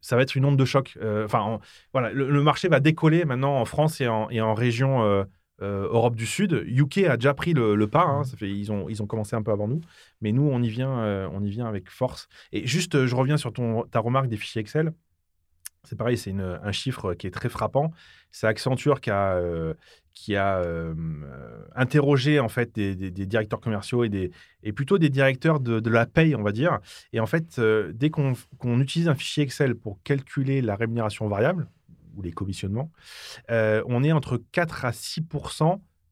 [0.00, 0.98] ça va être une onde de choc.
[1.00, 1.60] Euh, enfin,
[1.92, 5.24] voilà, le, marché va décoller maintenant en France et en, et en région
[5.62, 6.64] euh, Europe du Sud.
[6.66, 8.04] UK a déjà pris le, pas.
[8.04, 9.80] Hein, ils, ont, commencé un peu avant nous.
[10.20, 12.28] Mais nous, on y vient, euh, on y vient avec force.
[12.52, 14.92] Et juste, euh, je reviens sur ton, ta remarque des fichiers Excel.
[15.84, 17.90] C'est pareil, c'est un chiffre qui est très frappant.
[18.30, 19.40] C'est Accenture qui a,
[20.12, 20.62] qui a
[21.74, 26.52] interrogé en fait des, directeurs commerciaux et plutôt des directeurs de, la paye, on va
[26.52, 26.80] dire.
[27.14, 28.34] Et en fait, dès qu'on
[28.78, 31.66] utilise un fichier Excel pour calculer la rémunération variable,
[32.20, 32.90] ou les commissionnements,
[33.50, 35.22] euh, on est entre 4 à 6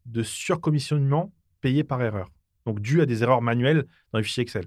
[0.07, 2.31] de surcommissionnement payé par erreur.
[2.67, 4.65] Donc dû à des erreurs manuelles dans les fichiers Excel.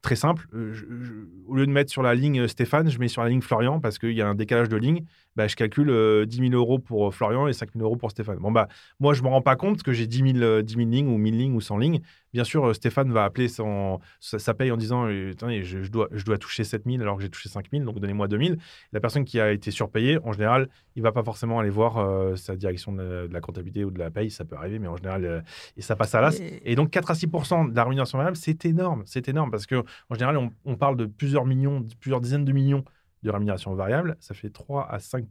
[0.00, 3.28] Très simple, euh, au lieu de mettre sur la ligne Stéphane, je mets sur la
[3.28, 5.04] ligne Florian parce qu'il y a un décalage de ligne.
[5.34, 8.38] Bah, je calcule 10 euh, 000 euros pour Florian et 5 000 euros pour Stéphane.
[8.38, 8.68] Bon, bah,
[9.00, 11.18] moi, je ne me rends pas compte que j'ai 10 000, 10 000 lignes ou
[11.18, 12.00] 1000 lignes ou 100 lignes.
[12.32, 16.08] Bien sûr, euh, Stéphane va appeler son, sa, paye en disant euh, je, je, dois,
[16.12, 18.58] je dois toucher 7000 alors que j'ai touché 5000, donc donnez-moi 2000.
[18.92, 21.98] La personne qui a été surpayée, en général, il ne va pas forcément aller voir
[21.98, 24.96] euh, sa direction de la, comptabilité ou de la paye, ça peut arriver, mais en
[24.96, 25.44] général,
[25.76, 26.38] et ça passe à l'as.
[26.64, 26.74] Et...
[26.74, 30.36] donc 4 à 6 de la rémunération variable, c'est énorme, c'est énorme parce qu'en général,
[30.36, 32.84] on, on, parle de plusieurs millions, plusieurs dizaines de millions
[33.22, 35.26] de rémunération variable, ça fait 3 à 5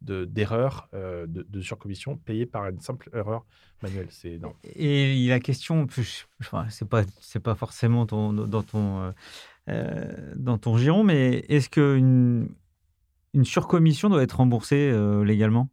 [0.00, 3.44] d'erreurs de, euh, de, de, surcommission payées par une simple erreur
[3.82, 4.06] manuelle.
[4.10, 4.54] C'est énorme.
[4.76, 5.86] Et la question,
[6.68, 9.10] c'est pas c'est pas forcément ton, dans ton euh,
[9.68, 12.48] euh, dans ton giron, mais est-ce qu'une
[13.34, 14.92] une surcommission doit être remboursée
[15.24, 15.68] légalement?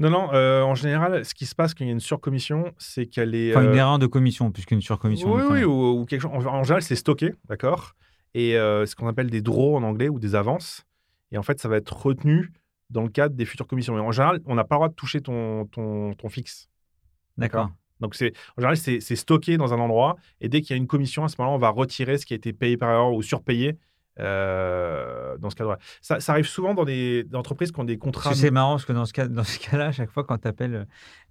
[0.00, 3.06] Non, non, en général, ce qui se passe quand il y a une surcommission, c'est
[3.06, 3.56] qu'elle est.
[3.56, 5.32] Enfin, une erreur de commission, puisqu'une surcommission.
[5.32, 6.30] Oui, oui, ou, quelque chose.
[6.30, 7.96] En, général, c'est stocké, d'accord?
[8.34, 10.84] Et ce qu'on appelle des draws en anglais ou des avances.
[11.32, 12.52] Et en fait, ça va être retenu
[12.90, 13.94] dans le cadre des futures commissions.
[13.94, 16.68] Mais en général, on n'a pas le droit de toucher ton, ton, ton fixe.
[17.36, 17.70] D'accord?
[18.00, 20.16] Donc, c'est, en général, c'est, stocké dans un endroit.
[20.40, 22.32] Et dès qu'il y a une commission, à ce moment-là, on va retirer ce qui
[22.32, 23.76] a été payé par erreur ou surpayé
[24.20, 25.78] euh, dans ce cadre-là.
[26.00, 28.34] Ça, arrive souvent dans des, entreprises qui ont des contrats.
[28.34, 30.48] C'est marrant parce que dans ce, cas, dans ce cas-là, à chaque fois quand tu
[30.48, 30.84] appelles euh,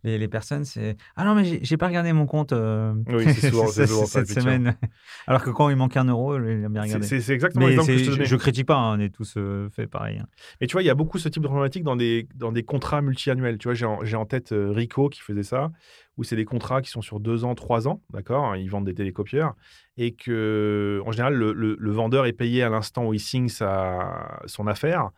[0.04, 3.50] les, les, personnes, c'est Ah non, mais j'ai pas regardé mon compte euh, oui, c'est
[3.50, 3.68] souvent,
[4.06, 4.76] cette semaine.
[5.28, 7.06] Alors que quand il manque un euro, il a bien regardé.
[7.06, 9.38] C'est exactement l'exemple que je te Je, critique pas, hein, on est tous
[9.72, 10.20] fait pareil.
[10.20, 10.28] Hein.
[10.62, 12.64] Mais tu vois, il y a beaucoup ce type de problématique dans des, dans des
[12.64, 13.58] contrats multi-annuels.
[13.58, 15.72] Tu vois, j'ai en, en, tête Rico qui faisait ça
[16.18, 18.94] où c'est des contrats qui sont sur deux ans, trois ans, d'accord Ils vendent des
[18.94, 19.56] télécopieurs
[19.98, 24.68] et que, en général, le, vendeur est payé à l'instant où il signe sa, son
[24.68, 25.10] affaire.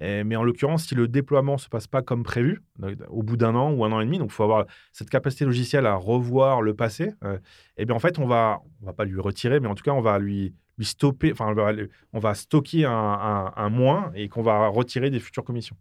[0.00, 2.62] mais en l'occurrence, si le déploiement ne se passe pas comme prévu,
[3.08, 5.44] au bout d'un an ou un an et demi, donc il faut avoir cette capacité
[5.44, 7.38] logicielle à revoir le passé, et euh,
[7.78, 9.92] eh bien en fait, on va, on va pas lui retirer, mais en tout cas,
[9.92, 11.54] on va lui, lui stopper, enfin,
[12.12, 15.76] on va stocker un, un, moins et qu'on va retirer des futures commissions.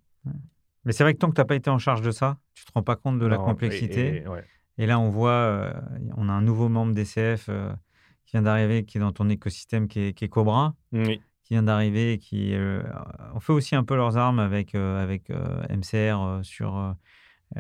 [0.83, 2.63] Mais c'est vrai que tant que tu n'as pas été en charge de ça, tu
[2.63, 4.17] ne te rends pas compte de la complexité.
[4.17, 4.23] Et,
[4.85, 5.73] là, on voit, euh,
[6.15, 7.73] on a un nouveau membre d'ECF euh,
[8.25, 12.19] qui vient d'arriver, qui est dans ton écosystème, qui est, Cobra, qui vient d'arriver.
[12.19, 12.83] qui euh,
[13.33, 15.29] On fait aussi un peu leurs armes avec, avec
[15.69, 16.95] MCR sur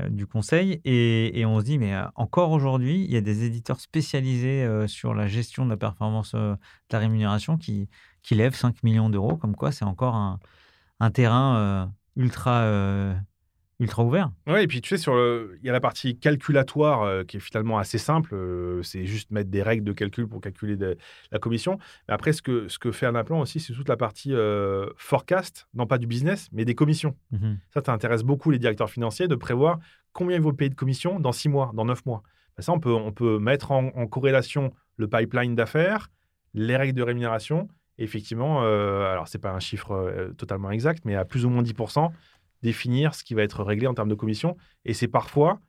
[0.09, 0.81] du conseil.
[0.83, 5.27] Et, on se dit, mais encore aujourd'hui, il y a des éditeurs spécialisés sur la
[5.27, 6.57] gestion de la performance de
[6.91, 7.89] la rémunération qui,
[8.21, 10.39] qui lèvent 5 millions d'euros, comme quoi c'est encore un,
[10.99, 13.15] un terrain ultra
[13.79, 14.31] ultra ouvert.
[14.47, 17.39] Oui, et puis tu sais, sur il y a la partie calculatoire euh, qui est
[17.39, 18.33] finalement assez simple.
[18.33, 20.75] Euh, c'est juste mettre des règles de calcul pour calculer
[21.31, 21.77] la commission.
[22.07, 24.87] Mais après, ce que, ce que fait un implant aussi, c'est toute la partie euh,
[24.97, 27.15] forecast, non pas du business, mais des commissions.
[27.31, 29.79] Mmh ça, ça intéresse beaucoup les directeurs financiers de prévoir
[30.13, 32.23] combien ils vont payer de commissions dans six mois, dans neuf mois.
[32.55, 36.09] Ben, ça, on peut, on peut mettre en, corrélation le pipeline d'affaires,
[36.53, 37.67] les règles de rémunération.
[37.97, 42.11] effectivement, alors c'est pas un chiffre totalement exact, mais à plus ou moins 10%,
[42.63, 44.57] définir ce qui va être réglé en termes de commission.
[44.85, 45.59] Et c'est parfois,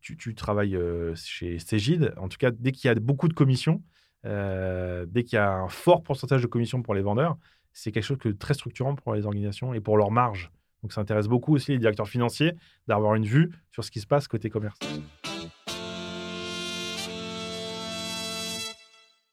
[0.00, 3.82] tu, travailles euh, chez Cégide, en tout cas, dès qu'il y a beaucoup de commissions,
[4.24, 7.36] euh, dès qu'il y a un fort pourcentage de commissions pour les vendeurs,
[7.72, 10.50] c'est quelque chose de très structurant pour les organisations et pour leur marge.
[10.82, 12.54] Donc ça intéresse beaucoup aussi les directeurs financiers
[12.86, 14.78] d'avoir une vue sur ce qui se passe côté commerce.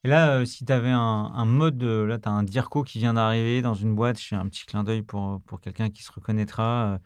[0.06, 3.16] Et là, euh, si tu avais un, mode, là, tu as un DIRCO qui vient
[3.16, 6.12] d'arriver dans une boîte, je fais un petit clin d'œil pour, pour quelqu'un qui se
[6.12, 6.93] reconnaîtra.
[6.93, 6.97] Euh,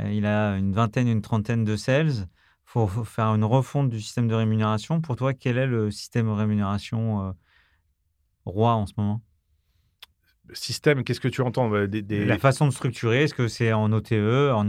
[0.00, 2.10] euh, il a une vingtaine, une trentaine de sales.
[2.10, 2.26] Il
[2.66, 5.00] faut, faire une refonte du système de rémunération.
[5.00, 7.34] Pour toi, quel est le système de rémunération
[8.44, 9.22] roi en ce moment?
[10.52, 14.68] Système, qu'est-ce que tu entends La façon de structurer, est-ce que c'est en OTE, en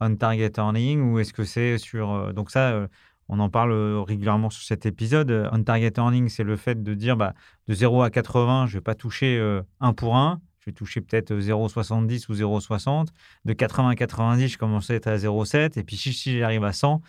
[0.00, 2.34] on target earning, ou est-ce que c'est sur...
[2.34, 2.88] donc ça,
[3.28, 5.30] on en parle euh, régulièrement sur cet épisode.
[5.30, 7.34] Euh, on target earning, c'est le fait de dire bah,
[7.68, 10.40] de 0 à 80, je ne vais pas toucher euh, un pour un.
[10.60, 13.08] Je vais toucher peut-être 0,70 ou 0,60.
[13.44, 15.78] De 80 à 90, je commence à être à 0,7.
[15.78, 17.02] Et puis si, si j'arrive à 100,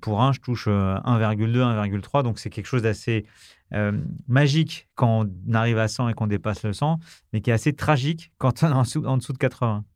[0.00, 2.22] pour un, je touche 1,2, 1,3.
[2.22, 3.24] Donc c'est quelque chose d'assez
[4.28, 6.98] magique quand on arrive à 100 et qu'on dépasse le 100,
[7.32, 9.86] mais qui est assez tragique quand on est en dessous de 80.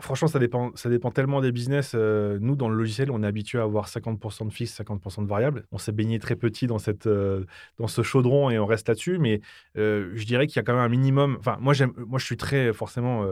[0.00, 1.92] Franchement, ça dépend, ça dépend tellement des business.
[1.94, 5.28] Euh, nous, dans le logiciel, on est habitué à avoir 50% de fixe, 50% de
[5.28, 5.66] variable.
[5.72, 7.44] On s'est baigné très petit dans, cette, euh,
[7.78, 9.18] dans ce chaudron et on reste là-dessus.
[9.18, 9.40] Mais
[9.76, 11.36] euh, je dirais qu'il y a quand même un minimum.
[11.38, 13.26] Enfin, moi, moi je suis très forcément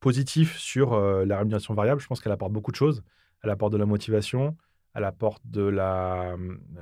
[0.00, 2.00] positif sur la rémunération variable.
[2.00, 3.02] Je pense qu'elle apporte beaucoup de choses.
[3.42, 4.56] Elle apporte de la motivation,
[4.94, 6.36] à la porte de la,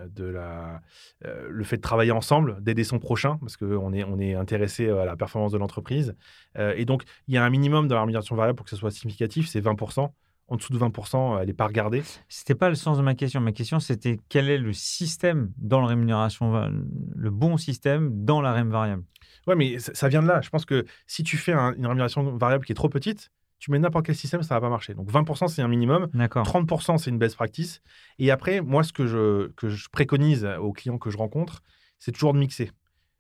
[0.09, 0.81] de la,
[1.25, 4.89] euh, le fait de travailler ensemble, d'aider son prochain, parce qu'on est, on est intéressé
[4.89, 6.15] à la performance de l'entreprise.
[6.59, 8.77] Euh, et donc, il y a un minimum de la rémunération variable pour que ce
[8.77, 10.11] soit significatif, c'est 20%.
[10.51, 12.03] En dessous de 20%, elle n'est pas regardée.
[12.31, 13.39] Ce n'était pas le sens de ma question.
[13.43, 16.71] Ma question, c'était quel est le système dans la rémunération,
[17.15, 19.03] le bon système dans la REM variable?
[19.47, 20.41] Oui, mais ça, vient de là.
[20.41, 23.79] Je pense que si tu fais une rémunération variable qui est trop petite, tu mets
[23.79, 24.95] n'importe quel système, ça va pas marcher.
[24.95, 26.09] Donc 20%, c'est un minimum.
[26.15, 27.83] 30%, c'est une best practice.
[28.19, 31.63] Et après, moi, ce que je, que je préconise aux clients que je rencontre,
[31.99, 32.71] c'est toujours de mixer.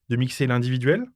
[0.09, 1.07] De mixer l'individuel,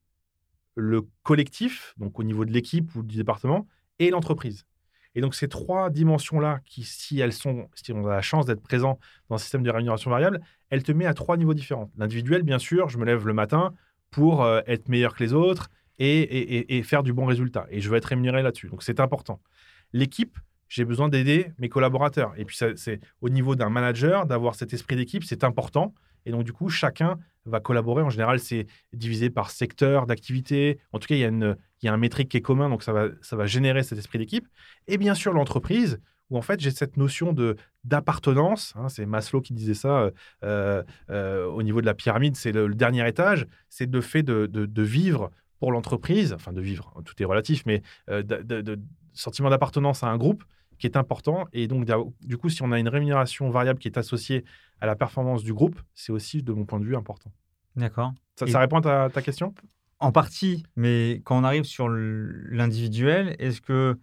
[0.74, 3.66] le collectif, donc au niveau de l'équipe ou du département,
[3.98, 4.66] et l'entreprise.
[5.14, 8.62] Et donc ces trois dimensions-là, qui, si elles sont, si on a la chance d'être
[8.62, 8.98] présent
[9.28, 11.90] dans un système de rémunération variable, elles te mettent à trois niveaux différents.
[11.96, 13.74] L'individuel, bien sûr, je me lève le matin
[14.10, 15.68] pour euh, être meilleur que les autres,
[16.02, 17.66] et, faire du bon résultat.
[17.70, 18.68] Et je veux être rémunéré là-dessus.
[18.68, 19.40] Donc c'est important.
[19.92, 20.38] L'équipe,
[20.68, 22.32] j'ai besoin d'aider mes collaborateurs.
[22.36, 25.94] Et puis c'est au niveau d'un manager d'avoir cet esprit d'équipe, c'est important.
[26.24, 28.02] Et donc du coup, chacun va collaborer.
[28.02, 30.78] En général, c'est divisé par secteur d'activité.
[30.92, 32.68] En tout cas, il y, a une, il y a un métrique qui est commun,
[32.68, 34.46] donc ça va, ça va générer cet esprit d'équipe.
[34.86, 36.00] Et bien sûr, l'entreprise,
[36.32, 37.34] où en fait j'ai cette notion
[37.84, 38.72] d'appartenance.
[38.76, 40.10] Hein, c'est Maslow qui disait ça
[40.42, 44.46] euh, euh, au niveau de la pyramide, c'est le, dernier étage, c'est le fait de,
[44.46, 45.30] de, vivre
[45.62, 48.80] pour l'entreprise, enfin de vivre, tout est relatif, mais euh, de,
[49.12, 50.42] sentiment d'appartenance à un groupe
[50.76, 51.46] qui est important.
[51.52, 51.88] Et donc,
[52.20, 54.44] du coup, si on a une rémunération variable qui est associée
[54.80, 57.30] à la performance du groupe, c'est aussi, de mon point de vue, important.
[57.76, 58.12] D'accord.
[58.34, 59.54] Ça, répond à ta, question?
[60.00, 63.96] En partie, mais quand on arrive sur l'individuel, est-ce que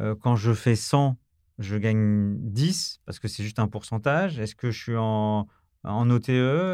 [0.00, 1.18] euh, quand je fais 100,
[1.58, 4.40] je gagne 10 parce que c'est juste un pourcentage?
[4.40, 5.46] Est-ce que je suis en,
[5.84, 6.30] en OTE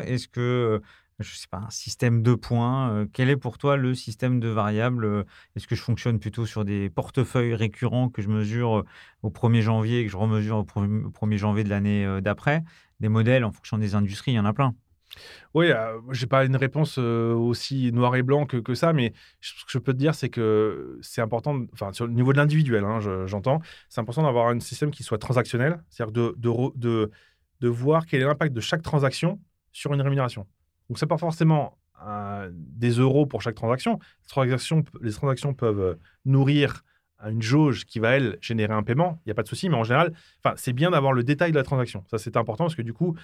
[0.07, 0.81] Est-ce que
[1.23, 3.07] je sais pas, un système de points.
[3.13, 5.25] quel est pour toi le système de variables
[5.57, 8.85] Est-ce que je fonctionne plutôt sur des portefeuilles récurrents que je mesure
[9.23, 12.63] au 1er janvier et que je remesure au 1er janvier de l'année d'après?
[13.01, 14.75] Des modèles en fonction des industries, il y en a plein.
[15.55, 19.53] Oui, euh, j'ai pas une réponse euh, aussi noir et blanc que, ça, mais ce
[19.65, 22.85] que je peux te dire, c'est que c'est important, enfin, sur le niveau de l'individuel,
[22.85, 28.25] hein, j'entends, c'est important d'avoir un système qui soit transactionnel, c'est-à-dire de, voir quel est
[28.25, 29.41] l'impact de chaque transaction
[29.73, 30.47] sur une rémunération.
[30.93, 33.99] Donc, c'est pas forcément euh, des euros pour chaque transaction.
[35.01, 36.83] Les transactions, peuvent nourrir
[37.25, 39.77] une jauge qui va, elle, générer un paiement, il n'y a pas de souci, mais
[39.77, 40.13] en général,
[40.57, 42.05] c'est bien d'avoir le détail de la transaction.
[42.11, 43.17] Ça, c'est important parce que du coup,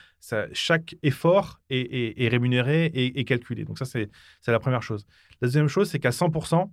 [0.55, 3.67] chaque effort est, rémunéré et, calculé.
[3.67, 4.09] Donc ça, c'est
[4.47, 5.05] la première chose.
[5.43, 6.71] La deuxième chose, c'est qu'à 100%,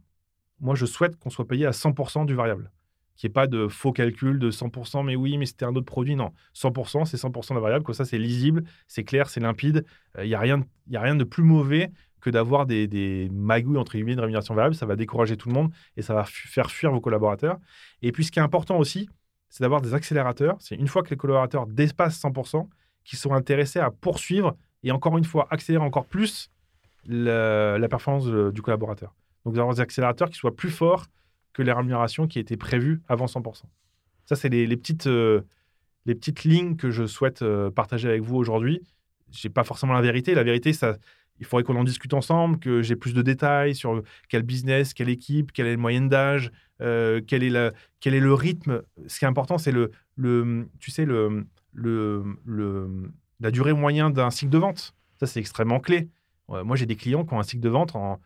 [0.61, 2.71] moi, je souhaite qu'on soit payé à 100% du variable.
[3.15, 5.85] Qu'il n'y ait pas de faux calcul de 100%, mais oui, mais c'était un autre
[5.85, 6.15] produit.
[6.15, 7.85] Non, 100%, c'est 100% de la variable.
[7.85, 9.85] Comme ça, c'est lisible, c'est clair, c'est limpide.
[10.17, 10.63] Euh, il n'y a, rien,
[10.93, 14.75] a rien de plus mauvais que d'avoir des, magouilles entre guillemets de rémunération variable.
[14.75, 17.57] Ça va décourager tout le monde et ça va faire fuir vos collaborateurs.
[18.01, 19.07] Et puis, ce qui est important aussi,
[19.49, 20.57] c'est d'avoir des accélérateurs.
[20.59, 22.67] C'est une fois que les collaborateurs dépassent 100%,
[23.03, 26.49] qu'ils sont intéressés à poursuivre et encore une fois accélérer encore plus
[27.05, 29.13] la, performance du collaborateur.
[29.45, 31.05] Donc, d'avoir des accélérateurs qui soient plus forts
[31.55, 33.63] que les rémunérations qui étaient prévues avant 100%.
[34.25, 35.41] Ça, c'est les, petites, euh,
[36.05, 38.81] les petites lignes que je souhaite euh, partager avec vous aujourd'hui.
[39.31, 40.35] Je n'ai pas forcément la vérité.
[40.35, 40.97] La vérité, ça,
[41.39, 45.07] il faudrait qu'on en discute ensemble, que j'ai plus de détails sur quel business, quelle
[45.07, 46.51] équipe, quelle est le moyenne d'âge,
[46.81, 48.81] euh, quel, est la, quel est le rythme.
[49.07, 54.11] Ce qui est important, c'est le, le, tu sais, le, le, le la durée moyenne
[54.11, 54.93] d'un cycle de vente.
[55.19, 56.09] Ça, c'est extrêmement clé.
[56.49, 58.19] moi, j'ai des clients qui ont un cycle de vente en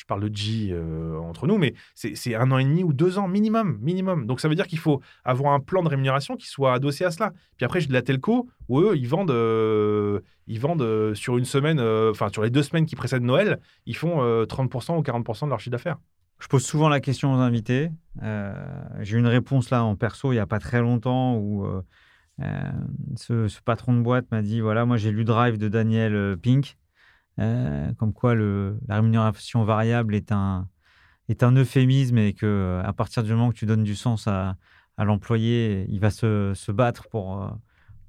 [0.00, 3.18] je parle de G euh, entre nous, mais c'est un an et demi ou deux
[3.18, 4.24] ans minimum, minimum.
[4.26, 7.10] Donc ça veut dire qu'il faut avoir un plan de rémunération qui soit adossé à
[7.10, 7.32] cela.
[7.58, 11.36] Puis après, j'ai de la telco où eux, ils vendent, euh, ils vendent euh, sur
[11.36, 15.44] une semaine, enfin sur les deux semaines qui précèdent Noël, ils font 30% ou 40%
[15.44, 15.98] de leur chiffre d'affaires.
[16.38, 17.90] Je pose souvent la question aux invités.
[19.00, 21.66] j'ai eu une réponse là en perso il n'y a pas très longtemps où
[23.16, 26.78] ce, patron de boîte m'a dit voilà, moi j'ai lu Drive de Daniel Pink.
[27.40, 30.68] Euh, comme quoi la rémunération variable est un,
[31.28, 34.26] est un euphémisme et que euh, à partir du moment que tu donnes du sens
[34.26, 34.56] à,
[34.96, 37.48] à l'employé, il va se, se battre pour, euh,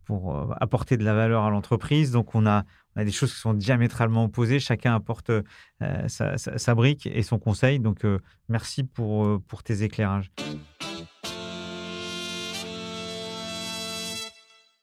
[0.06, 2.12] pour apporter de la valeur à l'entreprise.
[2.12, 2.66] Donc on a,
[2.96, 4.60] on a, des choses qui sont diamétralement opposées.
[4.60, 5.32] Chacun apporte
[6.08, 7.80] sa, sa, sa, brique et son conseil.
[7.80, 8.06] Donc
[8.50, 10.32] merci pour, pour tes éclairages.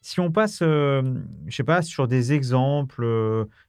[0.08, 3.04] Si on passe, je je sais pas, sur des exemples,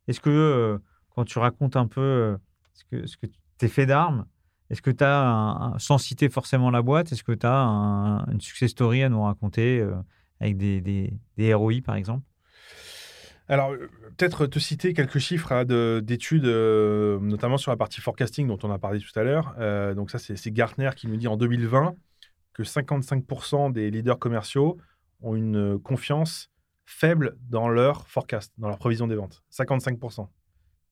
[0.08, 0.80] est-ce que
[1.14, 2.38] quand tu racontes un peu
[2.72, 3.26] ce que, ce que
[3.58, 4.26] tes faits d'armes,
[4.70, 8.72] est-ce que tu as, sans citer forcément la boîte, est-ce que tu as une success
[8.72, 9.86] story à nous raconter
[10.40, 12.24] avec des, des, des, ROI par exemple?
[13.50, 13.76] Alors,
[14.16, 18.80] peut-être te citer quelques chiffres hein, d'études, notamment sur la partie forecasting dont on a
[18.80, 19.94] parlé tout à l'heure.
[19.94, 21.96] donc ça, c'est Gartner qui nous dit en 2020
[22.54, 24.78] que 55% des leaders commerciaux
[25.22, 26.50] ont une euh, confiance
[26.86, 29.44] faible dans leur forecast, dans leur prévision des ventes.
[29.52, 30.18] 55%.
[30.18, 30.30] Donc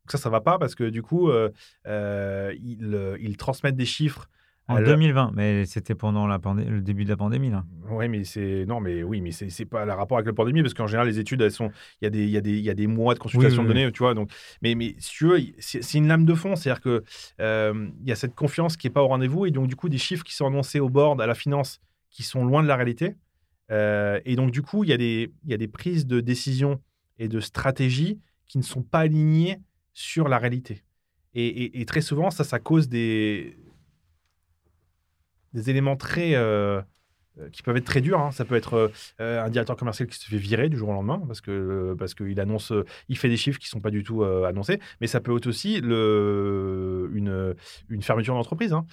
[0.07, 1.49] ça, ça va pas parce que du coup, euh,
[1.87, 4.29] euh, ils, transmettent des chiffres.
[4.69, 7.63] En 2020, mais c'était pendant la le début de la pandémie, là.
[7.89, 10.73] Oui, mais c'est non, mais oui, mais c'est pas le rapport avec la pandémie parce
[10.73, 11.71] qu'en général, les études, elles sont,
[12.01, 13.63] il y a des, il y a des, il y a des mois de consultation
[13.63, 14.13] de données, tu vois.
[14.13, 14.29] Donc,
[14.61, 17.03] mais, mais si tu veux, c'est une lame de fond, c'est-à-dire que
[17.39, 19.97] il y a cette confiance qui est pas au rendez-vous et donc du coup des
[19.97, 23.15] chiffres qui sont annoncés au board, à la finance, qui sont loin de la réalité.
[23.71, 26.81] Euh, et donc, du coup, il y, a des, prises de décision
[27.19, 29.59] et de stratégie qui ne sont pas alignées
[29.93, 30.83] sur la réalité.
[31.33, 33.57] Et, très souvent, ça, ça cause des,
[35.53, 36.81] éléments très, euh,
[37.51, 38.19] qui peuvent être très durs.
[38.19, 38.31] Hein.
[38.31, 38.87] Ça peut être euh,
[39.21, 42.13] euh, un directeur commercial qui se fait virer du jour au lendemain parce que parce
[42.13, 42.73] qu'il annonce,
[43.09, 44.79] il fait des chiffres qui sont pas du tout annoncés.
[45.01, 48.73] Mais ça peut être aussi le, une, fermeture d'entreprise.
[48.73, 48.85] Hein.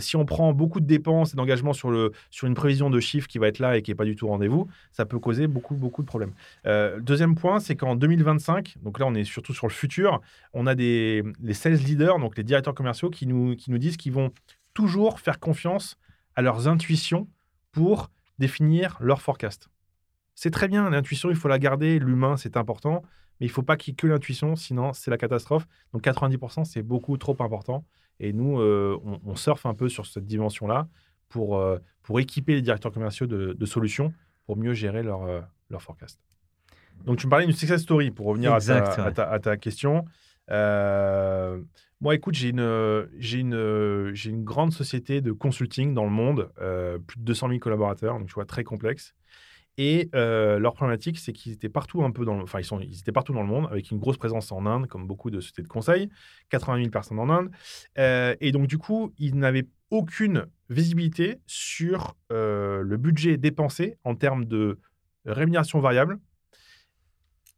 [0.00, 3.28] si on prend beaucoup de dépenses et d'engagements sur le sur une prévision de chiffres
[3.28, 5.74] qui va être là et qui est pas du tout rendez-vous, ça peut causer beaucoup
[5.74, 6.32] beaucoup de problèmes.
[7.00, 10.20] deuxième point, c'est qu'en 2025, donc là on est surtout sur le futur,
[10.52, 13.96] on a des les sales leaders, donc les directeurs commerciaux qui nous qui nous disent
[13.96, 14.32] qu'ils vont
[14.74, 15.98] toujours faire confiance
[16.34, 17.28] à leurs intuitions
[17.72, 19.68] pour définir leur forecast.
[20.34, 23.02] C'est très bien, l'intuition, il faut la garder, l'humain, c'est important,
[23.40, 25.66] mais il ne faut pas qu'il y ait que l'intuition, sinon c'est la catastrophe.
[25.92, 27.84] Donc 90%, c'est beaucoup trop important.
[28.20, 30.88] Et nous, euh, on, surfe un peu sur cette dimension-là
[31.28, 34.12] pour, euh, pour équiper les directeurs commerciaux de, solutions
[34.46, 36.20] pour mieux gérer leur, euh, leur forecast.
[37.04, 40.04] Donc tu me parlais d'une success story pour revenir à ta, à, ta, question.
[40.48, 47.20] Moi, écoute, j'ai une, j'ai une, grande société de consulting dans le monde, euh, plus
[47.20, 49.14] de 200 000 collaborateurs, donc tu vois, très complexe.
[49.78, 52.44] Et euh, leur problématique, c'est qu'ils étaient partout un peu dans le,
[52.82, 55.40] ils étaient partout dans le monde, avec une grosse présence en Inde, comme beaucoup de
[55.40, 56.10] sociétés de conseil,
[56.50, 57.50] 80 000 personnes en Inde.
[57.98, 64.14] Euh, et donc du coup, ils n'avaient aucune visibilité sur euh, le budget dépensé en
[64.14, 64.78] termes de
[65.24, 66.18] rémunération variable,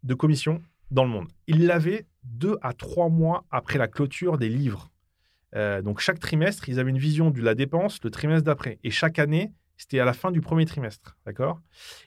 [0.03, 1.29] de commission dans le monde.
[1.47, 4.91] Ils l'avaient deux à trois mois après la clôture des livres.
[5.55, 8.79] donc chaque trimestre, ils avaient une vision de la dépense le trimestre d'après.
[8.83, 11.61] Et chaque année, c'était à la fin du premier trimestre, d'accord?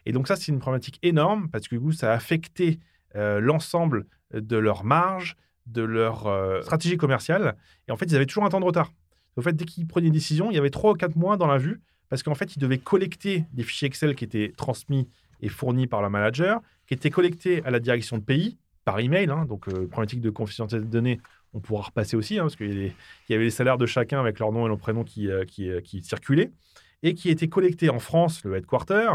[0.06, 2.80] Et donc ça, c'est une problématique énorme parce que du coup, ça a affecté
[3.16, 7.58] euh, l'ensemble de leur marge, de leur euh, stratégie commerciale.
[7.88, 8.92] Et en fait, ils avaient toujours un temps de retard.
[9.38, 11.48] En fait, dès qu'ils prenaient une décision, il y avait trois ou quatre mois dans
[11.48, 15.10] la vue parce qu'en fait, ils devaient collecter des fichiers Excel qui étaient transmis
[15.42, 18.58] et fournis par leur manager, qui étaient collectés à la direction de pays
[18.88, 19.30] par email.
[19.30, 21.20] Hein, donc, euh, problématique de confidentialité de données,
[21.54, 22.94] on pourra repasser aussi, hein, parce qu'il
[23.30, 26.02] y, avait les salaires de chacun avec leur nom et leur prénom qui, qui, qui
[26.04, 26.52] circulaient
[27.04, 29.10] et qui était collecté en France, le headquarter,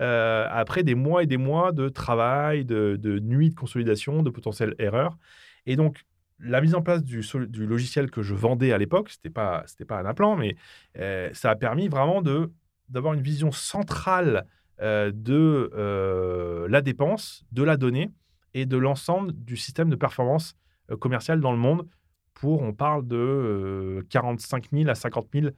[0.00, 4.74] euh, après des mois et des mois de travail, de, nuits de consolidation, de potentielles
[4.78, 5.18] erreurs.
[5.66, 6.04] Et donc,
[6.38, 7.22] la mise en place du,
[7.66, 10.56] logiciel que je vendais à l'époque, ce n'était pas, pas un appelant, mais
[10.98, 14.46] euh, ça a permis vraiment d'avoir une vision centrale
[14.80, 18.12] euh, de la dépense, de la donnée
[18.56, 20.56] et de l'ensemble du système de performance
[21.00, 21.86] commerciale dans le monde
[22.34, 25.48] pour, on parle de 45 000 à 50 000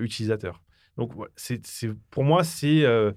[0.00, 0.62] utilisateurs.
[0.96, 1.60] Donc, c'est,
[2.10, 3.12] pour moi, c'est euh,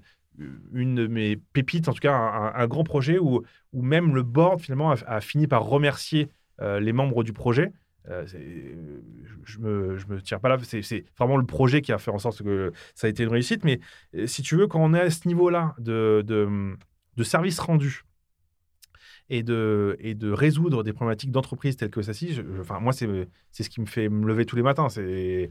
[0.72, 4.60] une de mes pépites, en tout cas, un, grand projet où, où, même le board,
[4.60, 6.28] finalement, a, fini par remercier
[6.60, 7.72] euh, les membres du projet.
[8.08, 8.26] Euh,
[9.44, 12.18] je me, je me tire pas là, c'est, vraiment le projet qui a fait en
[12.18, 13.64] sorte que ça a été une réussite.
[13.64, 13.80] Mais
[14.26, 16.76] si tu veux, quand on est à ce niveau-là de, de,
[17.16, 18.04] de service rendu,
[19.30, 23.06] et de, et de résoudre des problématiques d'entreprise telles que celle-ci, enfin, moi, c'est
[23.62, 24.88] ce qui me fait me lever tous les matins.
[24.88, 25.50] C'est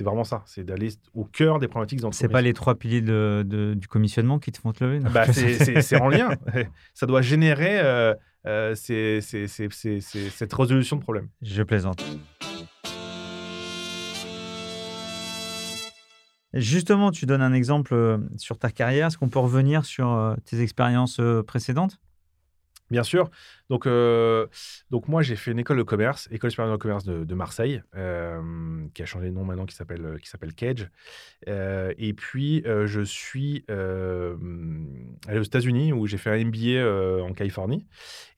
[0.00, 0.44] vraiment ça.
[0.46, 2.20] C'est d'aller au cœur des problématiques d'entreprise.
[2.20, 6.00] C'est pas les trois piliers de, du commissionnement qui te font te lever bah, C'est
[6.00, 6.30] en lien.
[6.94, 8.14] ça doit générer euh,
[8.46, 11.28] euh, cette résolution de problème.
[11.42, 12.04] Je plaisante.
[16.54, 19.08] Justement, tu donnes un exemple euh, sur ta carrière.
[19.08, 21.98] Est-ce qu'on peut revenir sur tes expériences précédentes?
[22.90, 23.30] Bien sûr.
[23.68, 24.46] Donc, euh,
[24.90, 28.86] donc moi, j'ai fait une école de commerce, école supérieure de commerce de, Marseille, euh,
[28.94, 30.88] qui a changé de nom maintenant, qui s'appelle euh, qui s'appelle Cage.
[31.46, 37.86] et puis, je suis allé aux États-Unis où j'ai fait un MBA en Californie.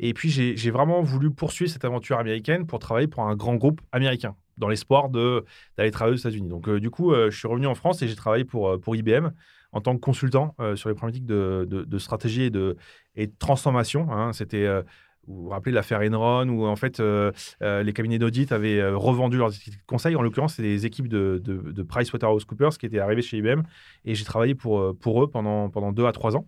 [0.01, 3.81] Et puis, j'ai vraiment voulu poursuivre cette aventure américaine pour travailler pour un grand groupe
[3.93, 6.49] américain dans l'espoir d'aller travailler aux États-Unis.
[6.49, 9.31] Donc, du coup, je suis revenu en France et j'ai travaillé pour, pour IBM
[9.73, 12.77] en tant que consultant sur les problématiques de, de, stratégie et de,
[13.21, 14.11] et de transformation.
[14.11, 14.33] Hein.
[14.33, 14.83] C'était euh,
[15.27, 19.53] vous vous rappelez l'affaire Enron, où en fait euh, les cabinets d'audit avaient revendu leurs
[19.87, 20.17] conseils.
[20.17, 23.63] En l'occurrence, c'est des équipes de, de, de PricewaterhouseCoopers qui étaient arrivées chez IBM.
[24.07, 26.47] Et j'ai travaillé pour, pour eux pendant, pendant deux à trois ans.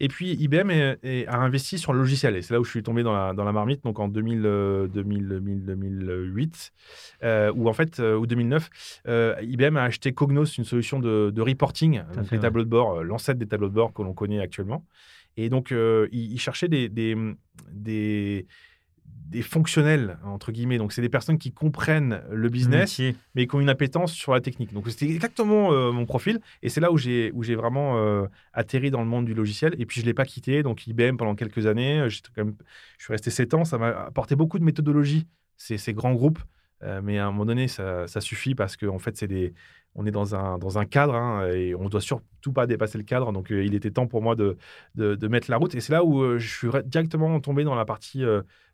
[0.00, 0.70] Et puis IBM
[1.28, 2.36] a investi sur le logiciel.
[2.36, 4.42] Et c'est là où je suis tombé dans la, dans la marmite, donc en 2000,
[4.92, 6.72] 2000, 2008,
[7.54, 8.70] ou en fait, ou 2009,
[9.42, 13.02] IBM a acheté Cognos, une solution de, de reporting, donc les tableaux de bord, euh,
[13.02, 14.84] l'ancêtre des tableaux de bord que l'on connaît actuellement.
[15.36, 17.16] Et donc, euh, il, cherchait des, des,
[17.72, 18.46] des
[19.30, 20.78] des fonctionnels, entre guillemets.
[20.78, 23.00] Donc, c'est des personnes qui comprennent le business,
[23.34, 24.72] mais qui ont une appétence sur la technique.
[24.72, 26.40] Donc, c'était exactement euh, mon profil.
[26.62, 29.74] Et c'est là où j'ai, où j'ai vraiment euh, atterri dans le monde du logiciel.
[29.78, 30.64] Et puis, je ne l'ai pas quitté.
[30.64, 32.56] Donc, IBM, pendant quelques années, euh, quand même,
[32.98, 33.64] je suis resté sept ans.
[33.64, 36.40] Ça m'a apporté beaucoup de méthodologie, ces, ces grands groupes.
[37.02, 39.52] mais à un moment donné, ça, ça suffit parce qu'en en fait, c'est des,
[39.94, 42.98] on est dans un, dans un cadre hein, et on ne doit surtout pas dépasser
[42.98, 43.32] le cadre.
[43.32, 44.56] Donc, il était temps pour moi de,
[44.94, 45.74] de, mettre la route.
[45.74, 48.24] Et c'est là où je suis directement tombé dans la partie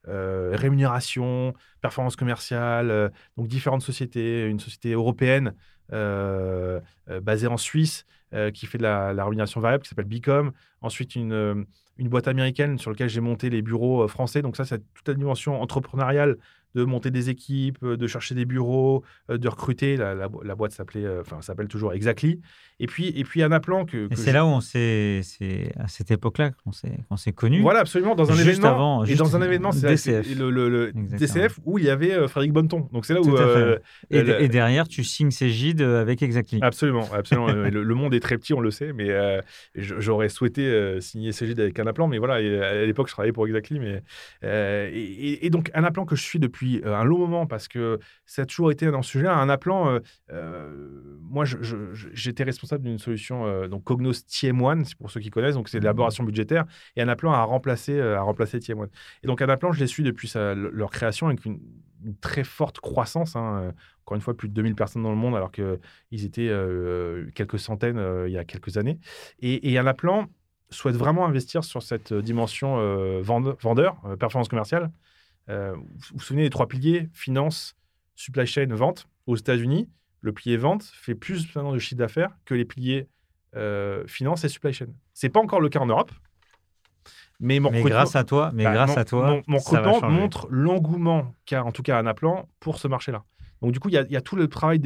[0.08, 5.52] euh, rémunération, performance commerciale, euh, donc différentes sociétés, une société européenne
[5.92, 6.80] euh,
[7.22, 8.06] basée en Suisse
[8.52, 10.52] qui fait de la, rémunération variable qui s'appelle Bicom,
[10.82, 11.64] ensuite une,
[11.96, 15.14] une boîte américaine sur laquelle j'ai monté les bureaux français, donc ça c'est toute la
[15.14, 16.36] dimension entrepreneuriale
[16.74, 19.96] de monter des équipes, de chercher des bureaux, de recruter.
[19.96, 22.40] La, boîte s'appelait, enfin, s'appelle toujours Exactly.
[22.78, 24.08] Et puis, et puis un appelant que.
[24.14, 27.62] c'est là où on s'est, c'est à cette époque-là qu'on s'est, qu'on s'est connu.
[27.62, 28.68] Voilà, absolument, dans un juste événement.
[28.68, 30.38] Avant, et dans un événement, c'est DCF.
[30.38, 32.88] Le, le, DCF où il y avait euh, Frédéric Bonneton.
[32.92, 33.34] Donc c'est là où.
[33.34, 33.78] Euh,
[34.10, 35.46] et, derrière, tu signes ces
[35.80, 36.58] avec Exactly.
[36.60, 37.46] Absolument, absolument.
[37.70, 39.40] le, monde est très petit, on le sait, mais euh,
[39.74, 43.80] j'aurais souhaité signer ces avec un appelant, mais voilà, à l'époque, je travaillais pour Exactly,
[43.80, 44.02] mais
[44.42, 48.42] et, et, donc un appelant que je suis depuis un long moment parce que ça
[48.42, 49.98] a toujours été un sujet, un appelant.
[51.20, 51.44] moi,
[52.12, 56.24] j'étais responsable d'une solution, donc Cognos TM1, pour ceux qui connaissent, donc c'est de l'élaboration
[56.24, 56.64] budgétaire,
[56.96, 58.88] et Anaplan a remplacé, a remplacé TM1.
[59.22, 61.60] Et donc Anaplan, je les suis depuis leur création avec une,
[62.20, 63.72] très forte croissance, hein,
[64.04, 66.52] encore une fois, plus de 2000 personnes dans le monde, alors qu'ils étaient
[67.34, 68.98] quelques centaines il y a quelques années.
[69.40, 70.28] Et, et Anaplan,
[70.70, 72.76] souhaitent vraiment investir sur cette dimension
[73.22, 74.90] vendeur, performance commerciale.
[75.48, 75.84] Vous
[76.14, 77.08] vous souvenez des trois piliers?
[77.12, 77.76] Finance,
[78.14, 79.88] supply chain, vente aux États-Unis
[80.22, 83.06] le pilier vente fait plus de chiffre d'affaires que les piliers
[84.06, 84.88] finance et supply chain.
[85.14, 86.10] C'est pas encore le cas en Europe.
[87.40, 91.34] Mais, mon grâce à toi, mais bah, grâce mon, à toi, mon, recrutement montre l'engouement
[91.44, 93.24] qu'a en tout cas Anaplan pour ce marché-là.
[93.62, 94.78] Donc du coup, il y, a tout le travail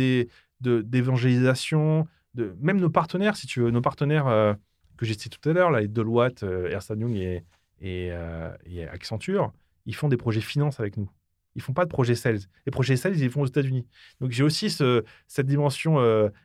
[0.61, 4.55] d'évangélisation, de, même nos partenaires, si tu veux, nos partenaires euh,
[4.97, 7.43] que j'ai cités tout à l'heure, là, les Deloitte, euh, Ernst Young et,
[7.83, 9.53] euh, et, Accenture,
[9.87, 11.11] ils font des projets finance avec nous.
[11.57, 12.39] Ils font pas de projets sales.
[12.65, 13.85] Les projets sales, ils les font aux États-Unis.
[14.21, 15.99] Donc j'ai aussi ce, cette dimension.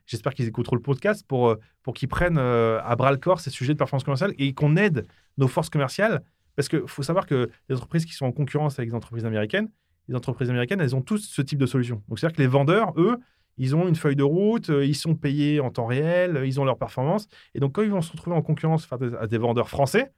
[0.08, 3.74] J'espère qu'ils écouteront le podcast pour, pour qu'ils prennent à bras le corps ces sujets
[3.74, 5.06] de performance commerciale et qu'on aide
[5.38, 6.24] nos forces commerciales.
[6.56, 9.70] Parce qu'il faut savoir que les entreprises qui sont en concurrence avec les entreprises américaines,
[10.08, 12.02] les entreprises américaines, elles ont tous ce type de solution.
[12.08, 13.20] Donc, c'est-à-dire que les vendeurs, eux,
[13.58, 16.66] ils ont une feuille de route, euh, ils sont payés en temps réel, ils ont
[16.66, 17.28] leur performance.
[17.54, 20.12] Et donc, quand ils vont se retrouver en concurrence à des vendeurs français,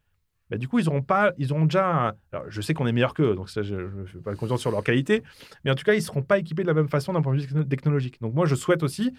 [0.49, 2.15] bah, du coup, ils auront pas, ils auront déjà.
[2.47, 5.23] Je sais qu'on est meilleur qu'eux, donc je ne fais pas confiance sur leur qualité,
[5.63, 7.35] mais en tout cas, ils ne seront pas équipés de la même façon d'un point
[7.35, 8.21] de vue technologique.
[8.21, 9.13] Donc, moi, je souhaite aussi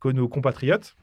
[0.00, 0.96] que nos compatriotes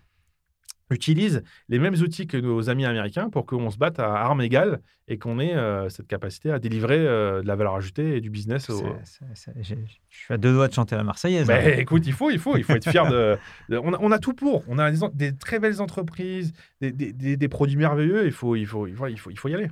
[0.90, 4.82] utilisent les mêmes outils que nos amis américains pour qu'on se batte à armes égales
[5.08, 8.30] et qu'on ait euh, cette capacité à délivrer euh, de la valeur ajoutée et du
[8.30, 8.68] business.
[8.70, 9.74] je
[10.10, 11.48] suis à deux doigts de chanter la Marseillaise.
[11.48, 11.78] Mais hein.
[11.80, 13.38] écoute, il faut, il faut, il faut être fier de.
[13.70, 14.64] on, a, tout pour.
[14.68, 18.26] On a des, très belles entreprises, des, des, produits merveilleux.
[18.26, 19.70] Il faut, il faut, il faut, il faut, il faut y aller.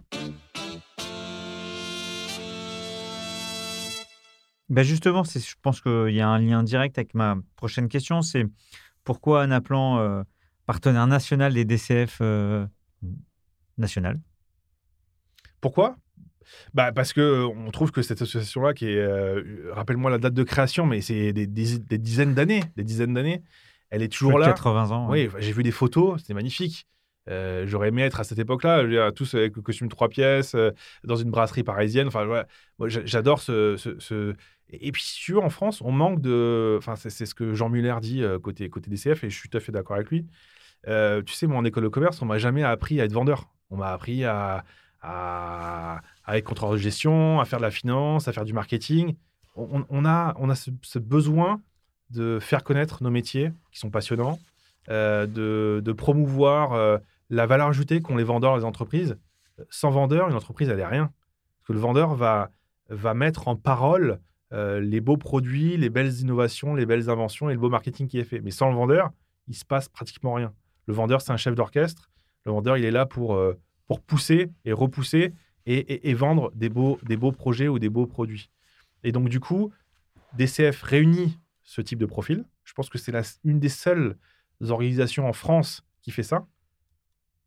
[4.69, 8.21] Ben justement, je pense qu'il y a un lien direct avec ma prochaine question.
[8.21, 8.45] C'est
[9.05, 10.23] pourquoi Anaplan euh,
[10.67, 12.67] partenaire national des DCF euh,
[13.79, 14.19] national.
[15.59, 15.95] Pourquoi?
[16.73, 20.43] Bah parce que on trouve que cette association-là, qui est, euh, rappelle-moi la date de
[20.43, 23.43] création, mais c'est des, dizaines d'années, des dizaines d'années,
[23.89, 24.47] elle est toujours là.
[24.47, 25.09] 80 ans.
[25.09, 26.87] Oui, j'ai vu des photos, c'était magnifique.
[27.29, 30.55] Euh, j'aurais aimé être à cette époque-là, tous avec le costume trois pièces,
[31.03, 32.07] dans une brasserie parisienne.
[32.07, 32.45] Enfin, moi,
[32.87, 34.35] j'adore ce,
[34.69, 36.75] Et puis, sur en France, on manque de.
[36.77, 39.61] Enfin, c'est ce que Jean Muller dit côté, côté DCF, et je suis tout à
[39.61, 40.25] fait d'accord avec lui.
[40.87, 43.49] Euh, tu sais, moi, en école de commerce, on m'a jamais appris à être vendeur.
[43.69, 44.63] On m'a appris à,
[45.01, 49.15] à, être contrôleur de gestion, à faire de la finance, à faire du marketing.
[49.55, 51.61] On, a, ce, besoin
[52.11, 54.39] de faire connaître nos métiers qui sont passionnants,
[54.89, 56.97] euh, de, promouvoir euh,
[57.29, 59.17] la valeur ajoutée qu'ont les vendeurs les entreprises.
[59.69, 61.11] Sans vendeur, une entreprise, elle n'est rien.
[61.57, 62.51] Parce que le vendeur va,
[62.89, 64.19] va mettre en parole
[64.51, 68.23] les beaux produits, les belles innovations, les belles inventions et le beau marketing qui est
[68.23, 68.39] fait.
[68.39, 69.11] Mais sans le vendeur,
[69.49, 70.53] il se passe pratiquement rien.
[70.87, 72.09] Le vendeur, c'est un chef d'orchestre.
[72.45, 75.33] Le vendeur, il est là pour, euh, pour pousser et repousser
[75.69, 78.49] et, vendre des beaux, des beaux projets ou des beaux produits.
[79.03, 79.73] Et donc, du coup,
[80.37, 82.45] DCF réunit ce type de profil.
[82.63, 83.13] Je pense que c'est
[83.43, 84.15] une des seules
[84.69, 86.47] organisations en France qui fait ça.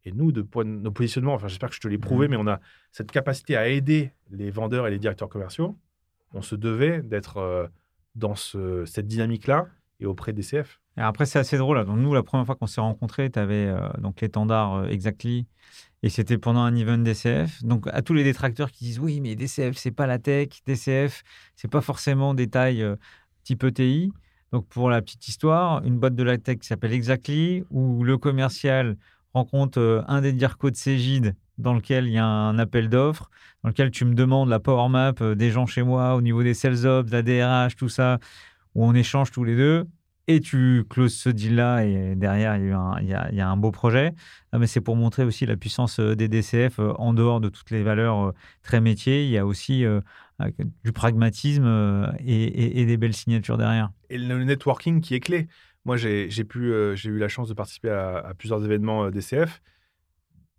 [0.04, 2.30] Et nous, de nos positionnements, enfin, j'espère que je te l'ai prouvé, mmh.
[2.30, 2.60] mais on a
[2.92, 5.78] cette capacité à aider les vendeurs et les directeurs commerciaux.
[6.34, 7.68] On se devait d'être euh,
[8.16, 9.66] dans cette dynamique-là
[10.00, 10.80] et auprès des CF.
[10.96, 11.84] Et après, c'est assez drôle.
[11.84, 15.46] Donc, nous, la première fois qu'on s'est rencontrés, tu avais euh, donc l'étendard euh, Exactly
[16.02, 17.62] et c'était pendant un event DCF.
[17.62, 20.48] Donc, à tous les détracteurs qui disent oui, mais DCF, c'est pas la tech.
[20.66, 21.22] DCF,
[21.56, 22.96] c'est pas forcément des tailles euh,
[23.44, 24.12] type ETI.
[24.52, 28.16] Donc, pour la petite histoire, une boîte de la tech qui s'appelle Exactly, où le
[28.16, 28.96] commercial
[29.34, 33.30] rencontre un des DIRCO de Cégide dans lequel il y a un appel d'offres,
[33.62, 36.54] dans lequel tu me demandes la power map des gens chez moi au niveau des
[36.54, 38.18] sales ops, la DRH, tout ça,
[38.74, 39.86] où on échange tous les deux
[40.30, 44.12] et tu closes ce deal-là et derrière, il y, a un, beau projet.
[44.56, 47.70] Mais c'est pour montrer aussi la puissance euh, des DCF euh, en dehors de toutes
[47.70, 49.24] les valeurs euh, très métiers.
[49.24, 49.84] Il y a aussi
[50.84, 53.90] du pragmatisme et, des belles signatures derrière.
[54.08, 55.48] Et le networking qui est clé.
[55.84, 59.60] Moi, j'ai eu la chance de participer à, plusieurs événements DCF.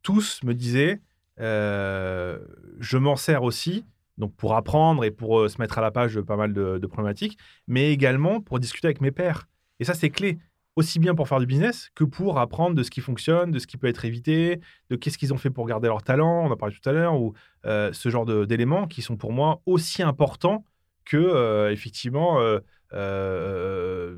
[0.03, 0.99] Tous me disaient,
[1.38, 3.86] je m'en sers aussi
[4.22, 7.38] donc pour apprendre et pour se mettre à la page de pas mal de, problématiques,
[7.67, 9.47] mais également pour discuter avec mes pairs.
[9.80, 10.38] Et ça, c'est clé,
[10.76, 13.67] aussi bien pour faire du business que pour apprendre de ce qui fonctionne, de ce
[13.67, 16.55] qui peut être évité, de qu'est-ce qu'ils ont fait pour garder leur talent, on en
[16.55, 17.34] parlait tout à l'heure, ou
[17.65, 20.63] euh, ce genre d'éléments qui sont pour moi aussi importants
[21.03, 22.39] que, euh, effectivement,
[22.93, 24.15] euh,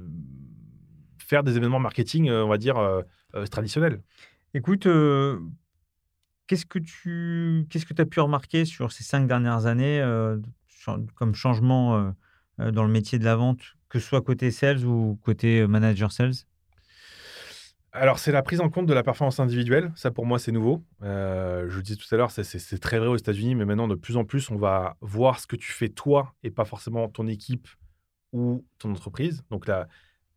[1.18, 2.76] faire des événements marketing, on va dire,
[3.50, 4.02] traditionnels.
[4.54, 4.86] Écoute,
[6.48, 10.04] qu'est-ce que tu qu'est-ce que as pu remarquer sur ces cinq dernières années
[11.16, 12.14] comme changement
[12.58, 16.12] dans le métier de la vente que ce soit côté sales ou côté euh, manager
[16.12, 16.34] sales?
[17.92, 19.92] Alors, c'est la prise en compte de la performance individuelle.
[19.96, 20.84] Ça, pour moi, c'est nouveau.
[21.04, 23.94] Euh, je le disais tout à l'heure, c'est très vrai aux États-Unis, mais maintenant, de
[23.94, 27.28] plus en plus, on va voir ce que tu fais toi et pas forcément ton
[27.28, 27.68] équipe
[28.32, 29.44] ou ton entreprise.
[29.52, 29.88] Donc, la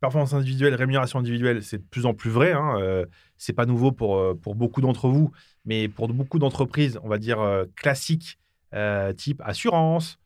[0.07, 2.53] performance individuelle, rémunération individuelle, c'est de plus en plus vrai.
[2.53, 2.77] Hein.
[2.79, 5.31] Euh, c'est pas nouveau pour, euh, pour beaucoup d'entre vous,
[5.65, 7.39] mais pour beaucoup d'entreprises, on va dire
[7.75, 8.39] classiques,
[9.17, 10.19] type assurance,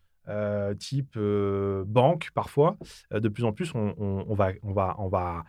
[0.79, 2.77] type banque parfois,
[3.11, 5.45] de plus en plus, on, on, va, on va, on va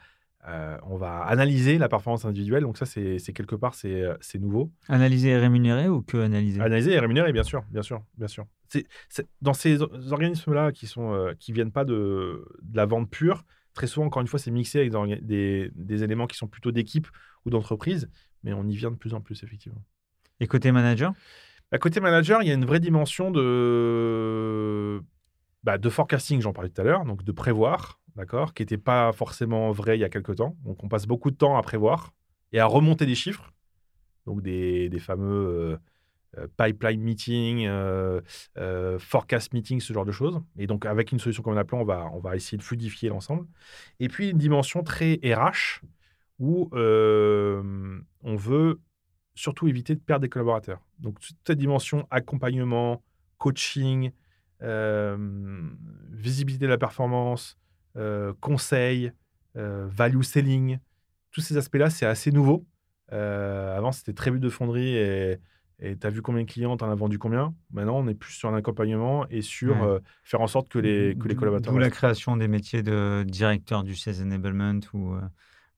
[0.48, 2.64] euh, on va analyser la performance individuelle.
[2.64, 4.72] Donc ça, c'est quelque part, c'est nouveau.
[4.88, 6.62] Analyser et rémunérer ou que analyser?
[6.62, 8.46] Analyser et rémunérer, bien sûr, bien sûr, bien sûr.
[9.42, 14.08] dans ces organismes-là qui sont euh, qui viennent pas de, la vente pure, très souvent,
[14.08, 15.72] encore une fois, c'est mixé avec des,
[16.04, 17.08] éléments qui sont plutôt d'équipe
[17.46, 18.10] ou d'entreprise,
[18.44, 19.84] mais on y vient de plus en plus, effectivement.
[20.40, 21.12] Et côté manager?
[21.12, 21.14] À
[21.72, 25.02] bah, Côté manager, il y a une vraie dimension de,
[25.64, 29.12] bah, de forecasting, j'en parlais tout à l'heure, donc de prévoir, d'accord, qui n'était pas
[29.14, 30.58] forcément vrai il y a quelques temps.
[30.64, 32.14] Donc, on passe beaucoup de temps à prévoir
[32.52, 33.54] et à remonter des chiffres,
[34.26, 35.78] donc des, fameux euh, euh,
[36.58, 38.22] pipeline meeting, euh,
[39.00, 40.40] forecast meeting, ce genre de choses.
[40.58, 43.46] Et donc, avec une solution comme Aplan, on va, on va essayer de fluidifier l'ensemble.
[44.00, 45.82] Et puis, une dimension très RH
[46.40, 48.80] où on veut
[49.36, 50.82] surtout éviter de perdre des collaborateurs.
[51.00, 53.04] Donc, toute cette dimension accompagnement,
[53.38, 54.12] coaching,
[54.62, 57.58] visibilité de la performance,
[57.98, 59.12] euh, conseil,
[59.58, 60.80] euh, value selling.
[61.32, 62.66] Tous ces aspects-là, c'est assez nouveau.
[63.12, 65.40] Euh, avant, c'était très vite de fonderie et
[65.82, 67.54] tu as vu combien de clients, tu en as vendu combien?
[67.72, 71.28] Maintenant, on est plus sur un accompagnement et sur faire en sorte que les, que
[71.28, 71.74] les collaborateurs.
[71.74, 75.16] D'où la création des métiers de directeur du sales enablement ou,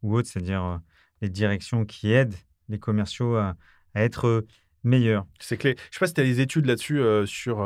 [0.01, 0.80] ou autre, c'est-à-dire
[1.22, 2.36] les directions qui aident
[2.70, 3.56] les commerciaux à,
[3.93, 4.45] à être
[4.84, 5.26] meilleurs.
[5.39, 5.76] C'est clé.
[5.78, 7.66] Je ne sais pas si tu as des études là-dessus sur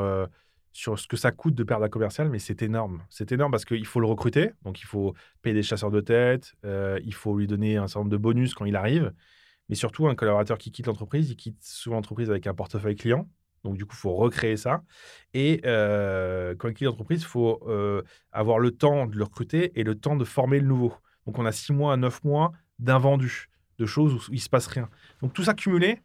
[0.74, 3.02] sur ce que ça coûte de perdre un commercial, mais c'est énorme.
[3.10, 6.54] C'est énorme parce qu'il faut le recruter, donc il faut payer des chasseurs de tête,
[6.66, 9.12] euh, il faut lui donner un certain nombre de bonus quand il arrive,
[9.70, 13.30] mais surtout un collaborateur qui quitte l'entreprise, il quitte souvent l'entreprise avec un portefeuille client,
[13.64, 14.84] donc du coup il faut recréer ça.
[15.34, 17.68] Et quand il quitte l'entreprise, il faut
[18.32, 20.94] avoir le temps de le recruter et le temps de former le nouveau.
[21.26, 23.50] Donc on a six mois à neuf mois d'invendus,
[23.80, 24.90] de choses où il se passe rien.
[25.22, 26.00] Donc tout ça cumulé,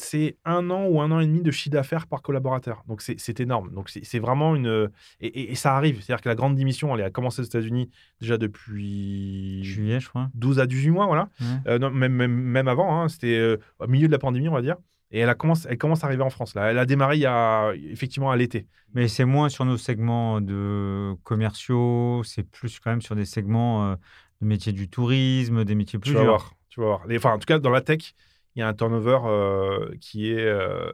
[0.00, 2.82] c'est un an ou un an et demi de chiffre d'affaires par collaborateur.
[2.88, 3.72] Donc, c'est énorme.
[3.72, 4.90] Donc, c'est vraiment une.
[5.20, 6.02] Et, ça arrive.
[6.02, 7.90] C'est-à-dire que la grande démission, elle a commencé aux États-Unis
[8.20, 9.62] déjà depuis.
[9.62, 10.28] Juillet, je crois.
[10.34, 11.28] 12 à 18 mois, voilà.
[11.66, 14.62] Euh, non, même, même, avant, hein, c'était euh, au milieu de la pandémie, on va
[14.62, 14.76] dire.
[15.12, 16.54] Et elle, a commence, elle commence à arriver en France.
[16.54, 16.70] Là.
[16.70, 18.66] Elle a démarré il y a, effectivement à l'été.
[18.94, 23.90] Mais c'est moins sur nos segments de commerciaux, c'est plus quand même sur des segments
[23.90, 23.94] euh,
[24.40, 27.06] de métiers du tourisme, des métiers plus tu vas Voir, tu vas voir.
[27.10, 28.14] enfin, en tout cas, dans la tech,
[28.54, 30.92] il y a un turnover euh, qui est euh,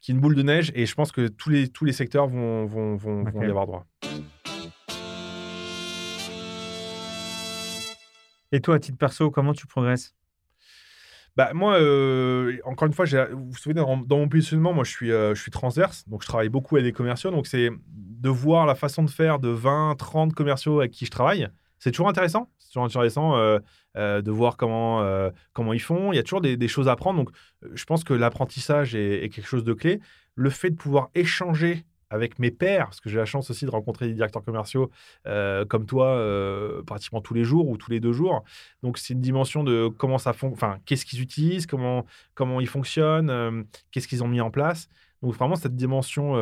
[0.00, 2.26] qui est une boule de neige et je pense que tous les, tous les secteurs
[2.26, 3.86] vont, vont, vont, y avoir droit.
[8.52, 10.14] Et toi, à titre perso, comment tu progresses?
[11.36, 15.08] Bah, moi, euh, encore une fois, vous vous souvenez, dans, mon positionnement, moi, je suis,
[15.08, 17.30] je suis transverse, donc je travaille beaucoup avec des commerciaux.
[17.30, 21.10] Donc, c'est de voir la façon de faire de 20, 30 commerciaux avec qui je
[21.10, 21.48] travaille.
[21.78, 22.50] C'est toujours intéressant.
[22.74, 23.60] Toujours intéressant euh,
[23.96, 26.12] euh, de voir comment, euh, comment ils font.
[26.12, 27.20] Il y a toujours des, choses à apprendre.
[27.20, 27.30] Donc,
[27.72, 30.00] je pense que l'apprentissage est, quelque chose de clé.
[30.34, 33.70] Le fait de pouvoir échanger avec mes pairs, parce que j'ai la chance aussi de
[33.70, 34.90] rencontrer des directeurs commerciaux
[35.24, 36.20] comme toi
[36.84, 38.42] pratiquement tous les jours ou tous les deux jours.
[38.82, 42.04] Donc, c'est une dimension de comment ça fonctionne, enfin, qu'est-ce qu'ils utilisent, comment,
[42.34, 44.88] comment ils fonctionnent, qu'est-ce qu'ils ont mis en place.
[45.22, 46.34] Donc, vraiment, cette dimension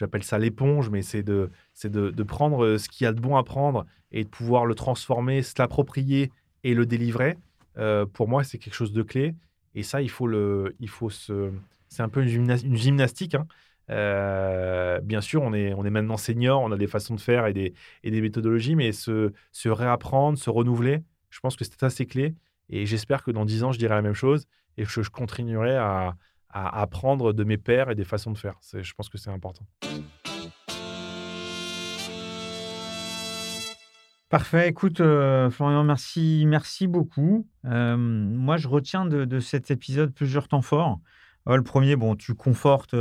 [0.00, 1.50] j'appelle ça l'éponge, mais c'est de,
[1.84, 4.74] de, de, prendre ce qu'il y a de bon à prendre et de pouvoir le
[4.74, 6.32] transformer, se l'approprier
[6.64, 7.36] et le délivrer.
[7.76, 9.34] Euh, pour moi, c'est quelque chose de clé.
[9.74, 11.52] Et ça, il faut le, il faut se,
[11.88, 13.34] c'est un peu une, gymnastique.
[13.34, 13.46] Hein.
[13.90, 17.46] Euh, bien sûr, on est, on est maintenant senior, on a des façons de faire
[17.46, 21.82] et des, et des méthodologies, mais se, se réapprendre, se renouveler, je pense que c'est
[21.82, 22.34] assez clé.
[22.70, 24.46] Et j'espère que dans dix ans, je dirai la même chose
[24.78, 26.16] et que je continuerai à,
[26.52, 28.54] à apprendre de mes pairs et des façons de faire.
[28.72, 29.66] Je pense que c'est important.
[34.30, 34.68] Parfait.
[34.68, 37.48] Écoute, euh, Florian, merci, merci beaucoup.
[37.64, 41.00] Euh, moi, je retiens de, cet épisode plusieurs temps forts.
[41.48, 42.94] Euh, le premier, bon, tu confortes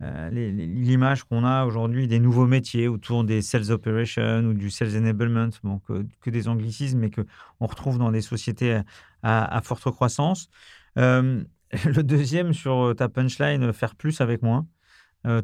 [0.00, 5.50] l'image qu'on a aujourd'hui des nouveaux métiers autour des sales operations ou du sales enablement,
[5.62, 8.80] bon, que, des anglicismes, mais qu'on retrouve dans des sociétés
[9.22, 10.48] à, à forte croissance.
[11.84, 14.66] le deuxième sur ta punchline, faire plus avec moins.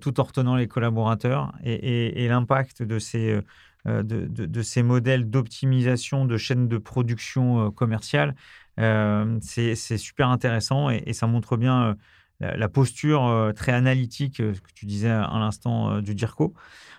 [0.00, 3.40] tout en retenant les collaborateurs et l'impact de ces,
[3.86, 8.34] euh, de, ces modèles d'optimisation de chaînes de production euh, commerciale.
[8.80, 11.96] Euh, c'est super intéressant et, ça montre bien
[12.40, 16.52] la, posture très analytique que tu disais à l'instant du DIRCO.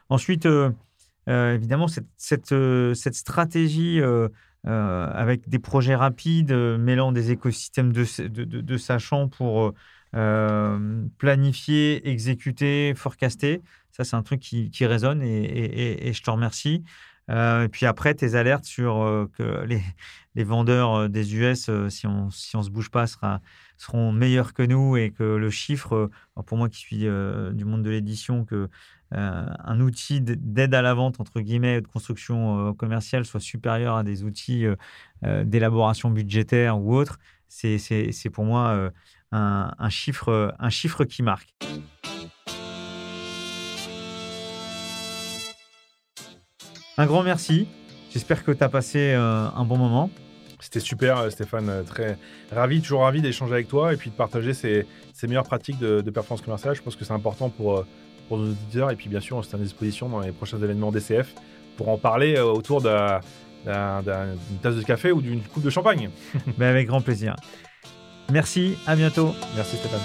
[0.09, 0.47] Ensuite,
[1.27, 4.01] évidemment, cette, cette, stratégie
[4.67, 9.73] avec des projets rapides, mêlant des écosystèmes de, de sachants pour
[11.17, 13.61] planifier, exécuter, forecaster,
[13.97, 16.83] ça, c'est un truc qui, résonne et, je te remercie.
[17.29, 22.61] et puis après, tes alertes sur que les, vendeurs des US, si on si on
[22.61, 23.05] se bouge pas,
[23.75, 26.11] seront meilleurs que nous et que le chiffre,
[26.45, 28.69] pour moi qui suis du monde de l'édition, que
[29.11, 34.23] un outil d'aide à la vente, entre guillemets, de construction commerciale soit supérieur à des
[34.23, 34.65] outils
[35.23, 38.91] d'élaboration budgétaire ou autre, c'est pour moi
[39.31, 41.53] un, un, chiffre, un chiffre qui marque.
[46.99, 47.67] Un grand merci.
[48.09, 50.09] J'espère que tu as passé euh, un bon moment.
[50.59, 51.69] C'était super, euh, Stéphane.
[51.69, 52.17] Euh, très
[52.51, 54.87] ravi, toujours ravi d'échanger avec toi et puis de partager ces,
[55.21, 56.75] meilleures pratiques de, performance commerciale.
[56.75, 57.85] Je pense que c'est important pour,
[58.27, 58.91] pour nos auditeurs.
[58.91, 61.33] Et puis, bien sûr, on se à disposition dans les prochains événements DCF
[61.75, 63.21] pour en parler autour d'une
[63.65, 66.09] tasse de café ou d'une coupe de champagne.
[66.57, 67.35] Mais avec grand plaisir.
[68.31, 69.33] Merci, à bientôt.
[69.55, 69.99] Merci, Stéphane.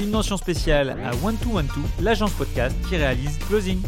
[0.00, 3.80] Une mention spéciale à One212, l'agence podcast qui réalise Closing.